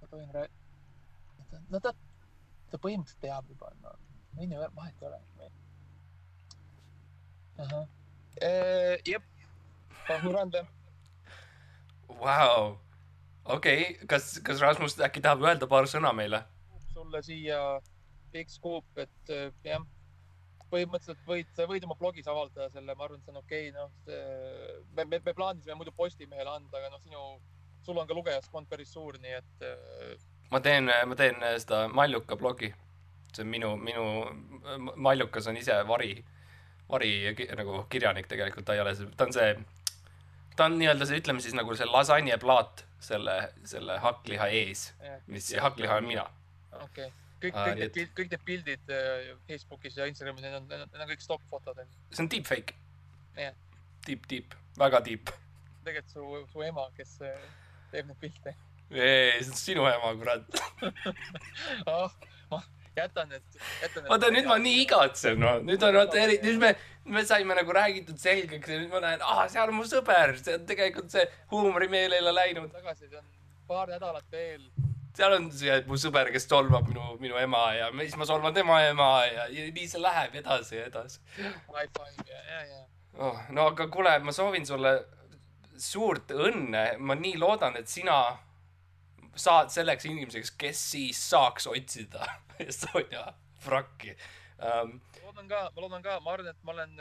ma 0.01 0.07
tohin 0.07 0.33
rääkida. 0.33 1.61
no 1.69 1.79
ta, 1.79 1.93
ta 2.73 2.81
põhimõtteliselt 2.81 3.21
teab 3.21 3.53
juba, 3.53 3.69
no 3.83 3.93
võin 4.37 4.53
ju, 4.53 4.63
vahet 4.75 5.01
ei 5.01 5.09
ole. 5.09 5.19
ahah, 7.63 7.85
jep, 9.05 9.27
Rasmus 10.09 10.35
Rändvee. 10.37 10.65
Vau, 12.23 12.77
okei, 13.55 13.93
kas, 14.09 14.37
kas 14.45 14.61
Rasmus 14.63 14.97
äkki 15.05 15.21
tahab 15.23 15.45
öelda 15.45 15.69
paar 15.69 15.89
sõna 15.89 16.13
meile? 16.15 16.43
sulle 16.93 17.23
siia 17.25 17.57
Big 18.33 18.49
Scoop, 18.53 18.85
et 19.01 19.31
äh, 19.33 19.47
jah, 19.65 19.81
põhimõtteliselt 20.69 21.23
võid, 21.25 21.49
sa 21.57 21.65
võid 21.69 21.85
oma 21.87 21.97
blogis 21.97 22.27
avaldada 22.29 22.69
selle, 22.73 22.93
ma 22.97 23.07
arvan, 23.07 23.21
et 23.21 23.25
see 23.25 23.33
on 23.33 23.41
okei 23.41 23.69
okay,, 23.69 23.73
noh. 23.73 23.89
me, 24.93 25.05
me, 25.05 25.19
me 25.25 25.33
plaanisime 25.33 25.77
muidu 25.79 25.93
Postimehele 25.97 26.53
anda, 26.53 26.77
aga 26.77 26.91
noh, 26.93 27.01
sinu, 27.01 27.23
sul 27.85 27.97
on 27.97 28.09
ka 28.09 28.17
lugejaskond 28.17 28.69
päris 28.69 28.93
suur, 28.93 29.17
nii 29.21 29.35
et. 29.39 29.67
Äh, 30.53 30.55
ma 30.55 30.61
teen, 30.61 30.85
ma 30.85 31.15
teen 31.15 31.35
seda 31.57 31.87
Malluka 31.87 32.35
blogi. 32.35 32.73
see 33.33 33.41
on 33.41 33.49
minu, 33.49 33.75
minu, 33.75 34.03
Mallukas 34.95 35.47
on 35.47 35.57
ise 35.57 35.73
vari, 35.87 36.23
vari 36.89 37.33
nagu 37.57 37.79
kirjanik 37.89 38.27
tegelikult, 38.29 38.65
ta 38.65 38.75
ei 38.75 38.81
ole, 38.83 38.93
ta 39.17 39.25
on 39.25 39.33
see, 39.33 39.55
ta 40.55 40.67
on 40.69 40.77
nii-öelda 40.77 41.07
see, 41.09 41.17
ütleme 41.17 41.41
siis 41.41 41.55
nagu 41.57 41.73
see 41.73 41.87
lasanjeplaat 41.89 42.83
selle, 43.01 43.39
selle 43.65 43.97
hakkliha 44.03 44.51
ees, 44.59 44.91
mis 45.25 45.49
hakkliha 45.65 45.97
on 45.97 46.09
mina. 46.11 46.27
okei 46.77 47.07
okay 47.07 47.11
kõik, 47.43 47.57
kõik 47.57 47.79
need 47.79 47.95
pild, 47.95 48.11
kõik 48.19 48.29
need 48.35 48.43
pildid 48.47 48.93
äh, 48.93 49.31
Facebookis 49.49 49.97
ja 49.97 50.05
Instagramis, 50.07 50.45
need 50.45 50.59
on, 50.59 50.69
need 50.69 51.01
on 51.01 51.09
kõik 51.09 51.25
stopp-fotod. 51.25 51.81
see 52.11 52.23
on 52.23 52.29
deepfake. 52.31 52.77
jah. 53.39 53.57
Deep, 54.05 54.29
deep, 54.29 54.53
väga 54.77 55.01
deep. 55.03 55.33
tegelikult 55.83 56.13
su, 56.13 56.45
su 56.53 56.63
ema, 56.63 56.85
kes 56.99 57.17
äh, 57.25 57.49
teeb 57.91 58.07
neid 58.11 58.21
pilte. 58.21 58.53
Ei, 58.93 59.41
see 59.41 59.51
on 59.51 59.59
sinu 59.59 59.87
ema, 59.89 60.13
kurat 60.19 60.63
ah, 61.89 62.15
ma 62.51 62.61
jätan 62.97 63.29
need, 63.33 63.45
jätan 63.81 64.03
need. 64.03 64.09
vaata 64.13 64.31
nüüd 64.35 64.49
ma 64.49 64.59
nii 64.61 64.81
igatsen, 64.85 65.39
no 65.41 65.57
nüüd 65.65 65.85
on 65.87 65.99
vaata 66.01 66.23
eri, 66.23 66.39
nüüd 66.45 66.61
me, 66.61 66.73
me 67.17 67.25
saime 67.27 67.57
nagu 67.59 67.75
räägitud 67.75 68.21
selgeks 68.21 68.73
ja 68.73 68.79
nüüd 68.81 68.93
ma 68.93 69.03
näen, 69.03 69.25
aa, 69.25 69.47
seal 69.51 69.73
on 69.73 69.79
mu 69.81 69.87
sõber, 69.89 70.37
see 70.39 70.57
on 70.59 70.65
tegelikult 70.69 71.13
see 71.13 71.27
huumorimeel 71.53 72.17
ei 72.17 72.25
ole 72.25 72.35
läinud. 72.39 72.71
tagasi, 72.73 73.09
see 73.09 73.21
on 73.21 73.29
paar 73.67 73.89
nädalat 73.89 74.27
veel 74.31 74.65
seal 75.17 75.35
on 75.35 75.49
see 75.53 75.75
mu 75.89 75.97
sõber, 75.99 76.29
kes 76.33 76.47
solvab 76.49 76.87
minu, 76.89 77.13
minu 77.21 77.37
ema 77.41 77.67
ja 77.77 77.89
siis 77.99 78.15
ma 78.17 78.27
solvan 78.29 78.55
tema 78.55 78.79
ema 78.87 79.09
ja, 79.27 79.47
ja 79.53 79.67
nii 79.75 79.89
see 79.89 80.01
läheb 80.01 80.39
edasi 80.41 80.79
ja 80.79 80.87
edasi. 80.89 81.19
Wi-Fi 81.69 82.31
ja, 82.31 82.39
ja, 82.49 82.61
ja. 82.71 82.81
oh,. 83.19 83.43
no 83.53 83.67
aga 83.71 83.87
kuule, 83.93 84.15
ma 84.25 84.33
soovin 84.33 84.65
sulle 84.65 84.95
suurt 85.77 86.33
õnne, 86.33 86.83
ma 86.99 87.17
nii 87.17 87.37
loodan, 87.41 87.77
et 87.77 87.89
sina 87.89 88.17
saad 89.35 89.71
selleks 89.73 90.05
inimeseks, 90.05 90.51
kes 90.57 90.83
siis 90.91 91.23
saaks 91.29 91.67
otsida 91.67 92.27
Estonia 92.67 93.25
vrakki 93.65 94.13
um,. 94.59 94.99
ma 94.99 95.25
loodan 95.25 95.47
ka, 95.49 95.63
ma 95.75 95.81
loodan 95.81 96.05
ka, 96.05 96.19
ma 96.21 96.35
arvan, 96.35 96.51
et 96.53 96.63
ma 96.63 96.71
olen, 96.75 96.95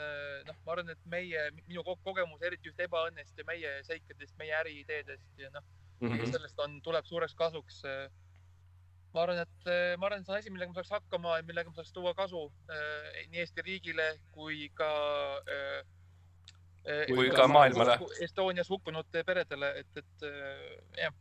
noh, 0.47 0.57
ma 0.65 0.75
arvan, 0.75 0.89
et 0.89 1.05
meie, 1.05 1.45
minu 1.67 1.83
kogemus, 1.85 2.41
eriti 2.41 2.71
just 2.71 2.81
ebaõnnest 2.81 3.37
ja 3.37 3.45
meie 3.45 3.77
seikadest, 3.85 4.33
meie 4.41 4.55
äriideedest 4.63 5.41
ja 5.43 5.53
noh 5.53 5.65
mm 6.03 6.17
-hmm. 6.17 6.31
sellest 6.31 6.59
on, 6.59 6.81
tuleb 6.81 7.05
suureks 7.05 7.35
kasuks. 7.35 7.85
Eh, 7.85 8.11
ma 9.13 9.21
arvan, 9.21 9.37
et 9.37 9.67
eh, 9.67 9.97
ma 9.97 10.05
arvan, 10.05 10.19
et 10.19 10.25
see 10.25 10.33
on 10.33 10.39
asi, 10.39 10.49
millega 10.49 10.71
ma 10.71 10.75
saaks 10.75 10.89
hakkama 10.89 11.37
ja 11.37 11.43
millega 11.43 11.69
ma 11.69 11.75
saaks 11.75 11.93
tuua 11.93 12.13
kasu 12.13 12.45
eh, 12.69 13.27
nii 13.27 13.39
Eesti 13.39 13.61
riigile 13.61 14.07
kui 14.31 14.69
ka 14.73 14.91
kui 17.07 17.29
ka 17.31 17.47
maailmale. 17.47 17.99
Estonias 18.21 18.69
hukkunud 18.69 19.07
peredele, 19.25 19.69
et, 19.79 19.97
et 19.97 20.25
jah. 20.97 21.13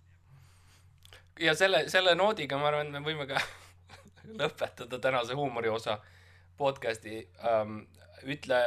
Ja 1.43 1.55
selle, 1.59 1.85
selle 1.93 2.15
noodiga 2.19 2.59
ma 2.59 2.71
arvan, 2.71 2.89
et 2.89 2.93
me 2.93 3.05
võime 3.07 3.27
ka 3.31 3.41
lõpetada 4.41 5.01
tänase 5.03 5.37
huumori 5.39 5.73
osa 5.73 5.99
podcast'i 6.59 7.27
ähm,. 7.49 7.83
ütle 8.23 8.59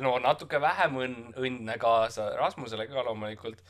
no 0.00 0.14
natuke 0.18 0.60
vähem 0.60 0.96
õnn, 0.96 1.34
õnne 1.36 1.76
kaasa 1.80 2.30
Rasmusele 2.40 2.86
ka 2.88 3.04
loomulikult 3.04 3.60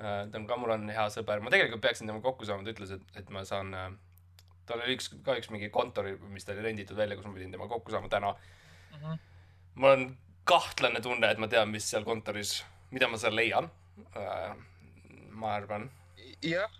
Äh, 0.00 0.30
ta 0.30 0.38
on 0.38 0.46
ka, 0.48 0.56
mul 0.56 0.72
on 0.72 0.86
hea 0.88 1.02
sõber, 1.12 1.42
ma 1.44 1.50
tegelikult 1.52 1.82
peaksin 1.84 2.08
temaga 2.08 2.24
kokku 2.24 2.46
saama, 2.48 2.64
ta 2.64 2.72
ütles, 2.72 2.94
et, 2.96 3.02
et 3.20 3.32
ma 3.34 3.42
saan 3.44 3.74
äh,, 3.76 3.90
tal 4.68 4.80
oli 4.80 4.94
üks, 4.96 5.10
ka 5.26 5.34
üks 5.36 5.50
mingi 5.52 5.68
kontori, 5.74 6.14
mis 6.32 6.46
ta 6.46 6.54
oli 6.54 6.64
renditud 6.64 6.96
välja, 6.96 7.18
kus 7.18 7.28
ma 7.28 7.36
pidin 7.36 7.52
temaga 7.52 7.74
kokku 7.74 7.92
saama 7.92 8.08
täna 8.08 8.30
mm. 8.32 9.02
-hmm. 9.02 9.18
mul 9.74 9.90
on 9.90 10.06
kahtlane 10.48 11.02
tunne, 11.04 11.28
et 11.28 11.42
ma 11.42 11.50
tean, 11.52 11.68
mis 11.68 11.90
seal 11.90 12.06
kontoris, 12.08 12.62
mida 12.96 13.10
ma 13.12 13.20
seal 13.20 13.36
leian 13.36 13.68
äh,. 14.16 14.56
ma 15.42 15.52
arvan. 15.58 15.90
jah. 16.48 16.79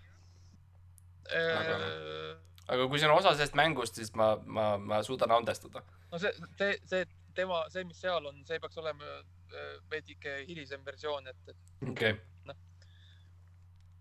Aga, 1.29 1.77
äh, 1.77 2.63
aga 2.67 2.87
kui 2.87 3.01
see 3.01 3.09
on 3.09 3.17
osa 3.17 3.35
sellest 3.35 3.57
mängust, 3.59 3.99
siis 3.99 4.13
ma, 4.17 4.33
ma, 4.45 4.71
ma 4.77 5.03
suudan 5.03 5.37
andestada. 5.37 5.83
no 6.11 6.21
see, 6.21 6.33
see, 6.57 6.73
see 6.85 7.05
tema, 7.35 7.63
see, 7.73 7.85
mis 7.87 8.01
seal 8.01 8.25
on, 8.27 8.43
see 8.47 8.59
peaks 8.59 8.81
olema 8.81 9.15
äh, 9.19 9.71
veidike 9.91 10.41
hilisem 10.49 10.85
versioon, 10.85 11.31
et, 11.31 11.47
et. 11.47 11.73
okei 11.81 12.15
okay 12.17 12.19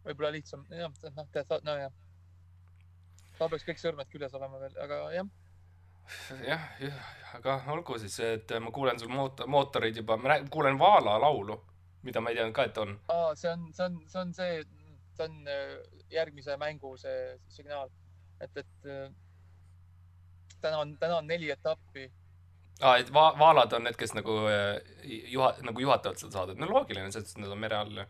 võib-olla 0.04 0.32
lihtsam, 0.34 0.64
jah, 0.72 0.92
noh, 1.16 1.28
tead, 1.32 1.52
nojah. 1.66 1.92
tal 3.38 3.50
peaks 3.52 3.66
kõik 3.68 3.80
sõrmed 3.80 4.10
küljes 4.12 4.34
olema 4.36 4.60
veel, 4.62 4.76
aga 4.84 5.00
jah. 5.14 5.30
jah, 6.46 6.68
jah, 6.82 7.10
aga 7.38 7.56
olgu 7.74 7.98
siis, 8.02 8.18
et 8.24 8.54
ma 8.62 8.72
kuulen 8.74 9.00
sul 9.00 9.12
moot-, 9.12 9.44
mootoreid 9.46 10.00
juba, 10.02 10.18
ma 10.20 10.40
kuulen 10.50 10.78
Vaala 10.80 11.18
laulu, 11.22 11.60
mida 12.06 12.22
ma 12.24 12.32
ei 12.32 12.40
teadnud 12.40 12.56
ka, 12.56 12.68
et 12.70 12.80
on. 12.82 12.96
aa, 13.12 13.34
see 13.38 13.52
on, 13.52 13.68
see 13.76 13.86
on, 13.86 13.98
see 14.08 14.22
on 14.22 14.34
see, 14.36 14.62
see 15.20 15.28
on 15.28 15.50
äh, 15.52 15.74
järgmise 16.12 16.56
mängu 16.60 16.94
see 17.00 17.34
signaal, 17.52 17.92
et, 18.40 18.56
et 18.64 18.88
äh, 18.88 19.10
täna 20.60 20.80
on, 20.84 20.96
täna 20.98 21.20
on 21.20 21.28
neli 21.30 21.52
etappi 21.52 22.08
aa, 22.80 22.96
et 22.96 23.12
va-, 23.12 23.34
vaalad 23.38 23.76
on 23.76 23.84
need, 23.86 23.98
kes 24.00 24.16
nagu 24.16 24.40
äh, 24.48 24.80
juha-, 25.04 25.54
nagu 25.66 25.84
juhatavad 25.84 26.20
seda 26.20 26.38
saadet, 26.38 26.60
no 26.60 26.68
loogiline, 26.70 27.12
sest 27.14 27.38
nad 27.40 27.52
on 27.52 27.60
mere 27.60 27.80
all 27.80 28.02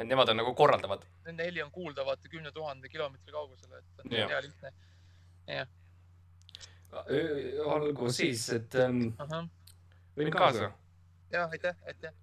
et 0.00 0.08
nemad 0.08 0.30
on 0.32 0.38
nagu 0.40 0.54
korraldavad. 0.56 1.04
Nende 1.26 1.44
heli 1.44 1.62
on 1.62 1.70
kuulda 1.74 2.04
vaata 2.06 2.28
kümne 2.32 2.52
tuhande 2.52 2.88
kilomeetri 2.88 3.32
kaugusele, 3.32 3.78
et 3.78 4.04
on 4.04 4.16
ja. 4.16 4.28
hea 4.28 4.42
lihtne. 4.46 4.72
jah. 5.46 5.68
olgu 7.74 8.12
siis, 8.12 8.48
et 8.56 8.74
ähm, 8.80 9.10
võin 10.16 10.32
kaasa. 10.34 10.72
ja 11.32 11.46
aitäh, 11.52 11.76
aitäh. 11.86 12.14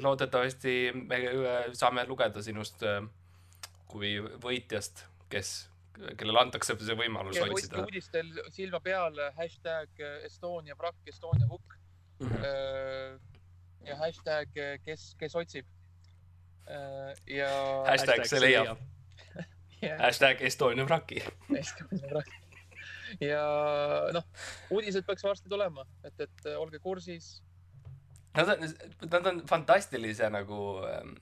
Loodetavasti 0.00 0.76
me 0.94 1.18
äh, 1.26 1.66
saame 1.76 2.06
lugeda 2.08 2.42
sinust 2.42 2.82
äh, 2.86 3.02
kui 3.92 4.14
võitjast, 4.20 5.04
kes, 5.32 5.52
kellele 6.16 6.40
antakse 6.40 6.76
see 6.80 6.96
võimalus 6.96 7.36
ja, 7.36 7.44
otsida. 7.44 7.82
uudistel 7.84 8.32
silma 8.54 8.80
peal 8.80 9.18
hashtag 9.36 10.00
Estonia 10.24 10.76
vrakk, 10.78 11.02
Estonia 11.06 11.46
hukk 11.50 11.76
mm. 12.20 12.28
-hmm. 12.28 13.20
ja 13.88 13.96
hashtag, 14.00 14.56
kes, 14.84 15.12
kes 15.20 15.36
otsib 15.36 15.68
Äh, 16.66 17.14
ja. 17.26 17.50
hashtag 17.86 18.22
see 18.30 18.38
leiab 18.40 18.78
yeah.. 19.82 19.98
hashtag 20.04 20.44
Estonia 20.46 20.84
vraki 20.86 21.18
Estonia 21.58 22.10
vraki. 22.12 22.36
ja 23.20 23.42
noh, 24.14 24.28
uudised 24.70 25.02
peaks 25.08 25.26
varsti 25.26 25.50
tulema, 25.50 25.82
et, 26.06 26.14
et 26.22 26.46
äh, 26.46 26.54
olge 26.60 26.78
kursis. 26.78 27.40
Nad 28.32 28.48
on, 28.48 28.62
nad 29.10 29.26
on 29.28 29.40
fantastilise 29.48 30.28
nagu 30.32 30.58
ähm, 30.88 31.14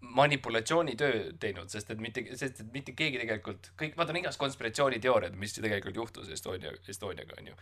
manipulatsioonitöö 0.00 1.32
teinud, 1.40 1.68
sest 1.68 1.90
et 1.90 2.00
mitte, 2.00 2.22
sest 2.36 2.62
et 2.62 2.72
mitte 2.72 2.94
keegi 2.96 3.20
tegelikult, 3.20 3.72
kõik, 3.80 3.96
vaata 3.98 4.14
on 4.14 4.20
igas 4.22 4.38
konspiratsiooniteooriad, 4.40 5.36
mis 5.40 5.56
tegelikult 5.58 5.98
juhtus 6.00 6.30
Estonia, 6.32 6.72
Estoniaga 6.88 7.36
onju. 7.38 7.56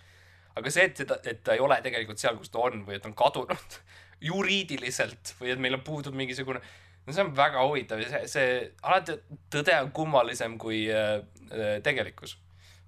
aga 0.56 0.72
see, 0.72 0.86
et 0.88 1.02
seda, 1.02 1.18
et 1.28 1.42
ta 1.44 1.56
ei 1.56 1.60
ole 1.60 1.76
tegelikult 1.84 2.20
seal, 2.20 2.36
kus 2.40 2.52
ta 2.52 2.62
on 2.64 2.84
või 2.86 2.96
et 2.96 3.08
on 3.08 3.16
kadunud 3.16 3.80
juriidiliselt 4.30 5.34
või 5.40 5.52
et 5.52 5.60
meil 5.60 5.76
on 5.76 5.84
puudub 5.84 6.16
mingisugune, 6.16 6.62
no 7.06 7.16
see 7.16 7.24
on 7.24 7.34
väga 7.36 7.66
huvitav 7.66 8.00
ja 8.04 8.12
see, 8.12 8.22
see 8.30 8.54
alati 8.82 9.18
tõde 9.52 9.76
on 9.82 9.92
kummalisem 9.96 10.56
kui 10.60 10.86
äh, 10.92 11.18
äh 11.50 11.76
tegelikkus, 11.82 12.38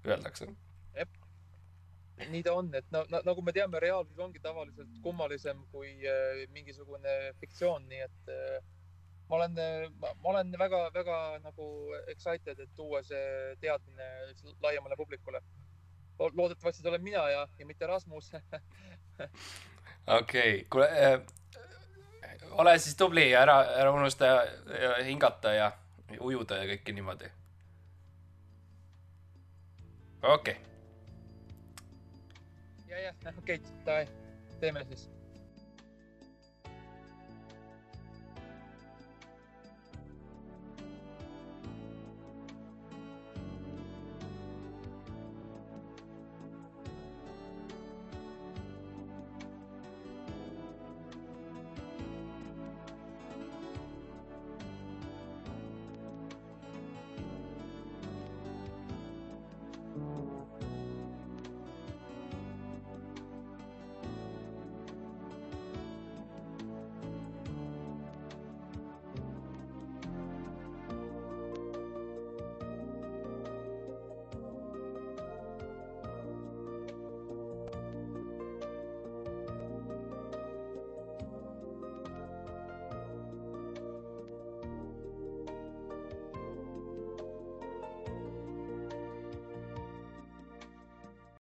öeldakse. 0.05 0.49
Nii 2.27 2.41
ta 2.43 2.53
on, 2.53 2.73
et 2.75 2.89
no, 2.91 3.05
nagu 3.25 3.43
me 3.45 3.53
teame, 3.55 3.79
reaalsus 3.79 4.19
ongi 4.19 4.41
tavaliselt 4.43 4.99
kummalisem 5.03 5.61
kui 5.71 5.93
äh, 6.07 6.43
mingisugune 6.55 7.15
fiktsioon, 7.39 7.87
nii 7.89 8.01
et 8.05 8.33
äh, 8.33 8.59
ma 9.29 9.35
olen, 9.35 9.55
ma 10.01 10.29
olen 10.33 10.51
väga-väga 10.59 11.17
nagu 11.43 11.69
excited, 12.11 12.59
et 12.59 12.75
tuua 12.75 13.01
see 13.05 13.55
teadmine 13.61 14.09
laiemale 14.61 14.97
publikule. 14.97 15.41
loodetavasti 16.19 16.81
see 16.81 16.89
olen 16.89 17.03
mina 17.03 17.29
ja, 17.29 17.47
ja 17.59 17.65
mitte 17.65 17.87
Rasmus 17.87 18.31
okei 20.19 20.65
kuule 20.69 20.87
äh,, 20.89 21.21
ole 22.51 22.79
siis 22.79 22.95
tubli 22.95 23.29
ja 23.31 23.41
ära, 23.41 23.61
ära 23.81 23.91
unusta 23.91 24.25
ja, 24.25 24.41
ja 24.81 25.03
hingata 25.03 25.53
ja 25.53 25.71
ujuda 26.19 26.57
ja 26.57 26.73
kõike 26.73 26.95
niimoodi 26.97 27.29
okei 30.23 30.57
okay.. 30.57 30.68
Ja, 33.03 33.13
jah, 33.23 33.37
okei 33.37 33.55
okay,, 33.55 33.85
davai, 33.85 34.07
teeme 34.59 34.85
siis 34.85 35.09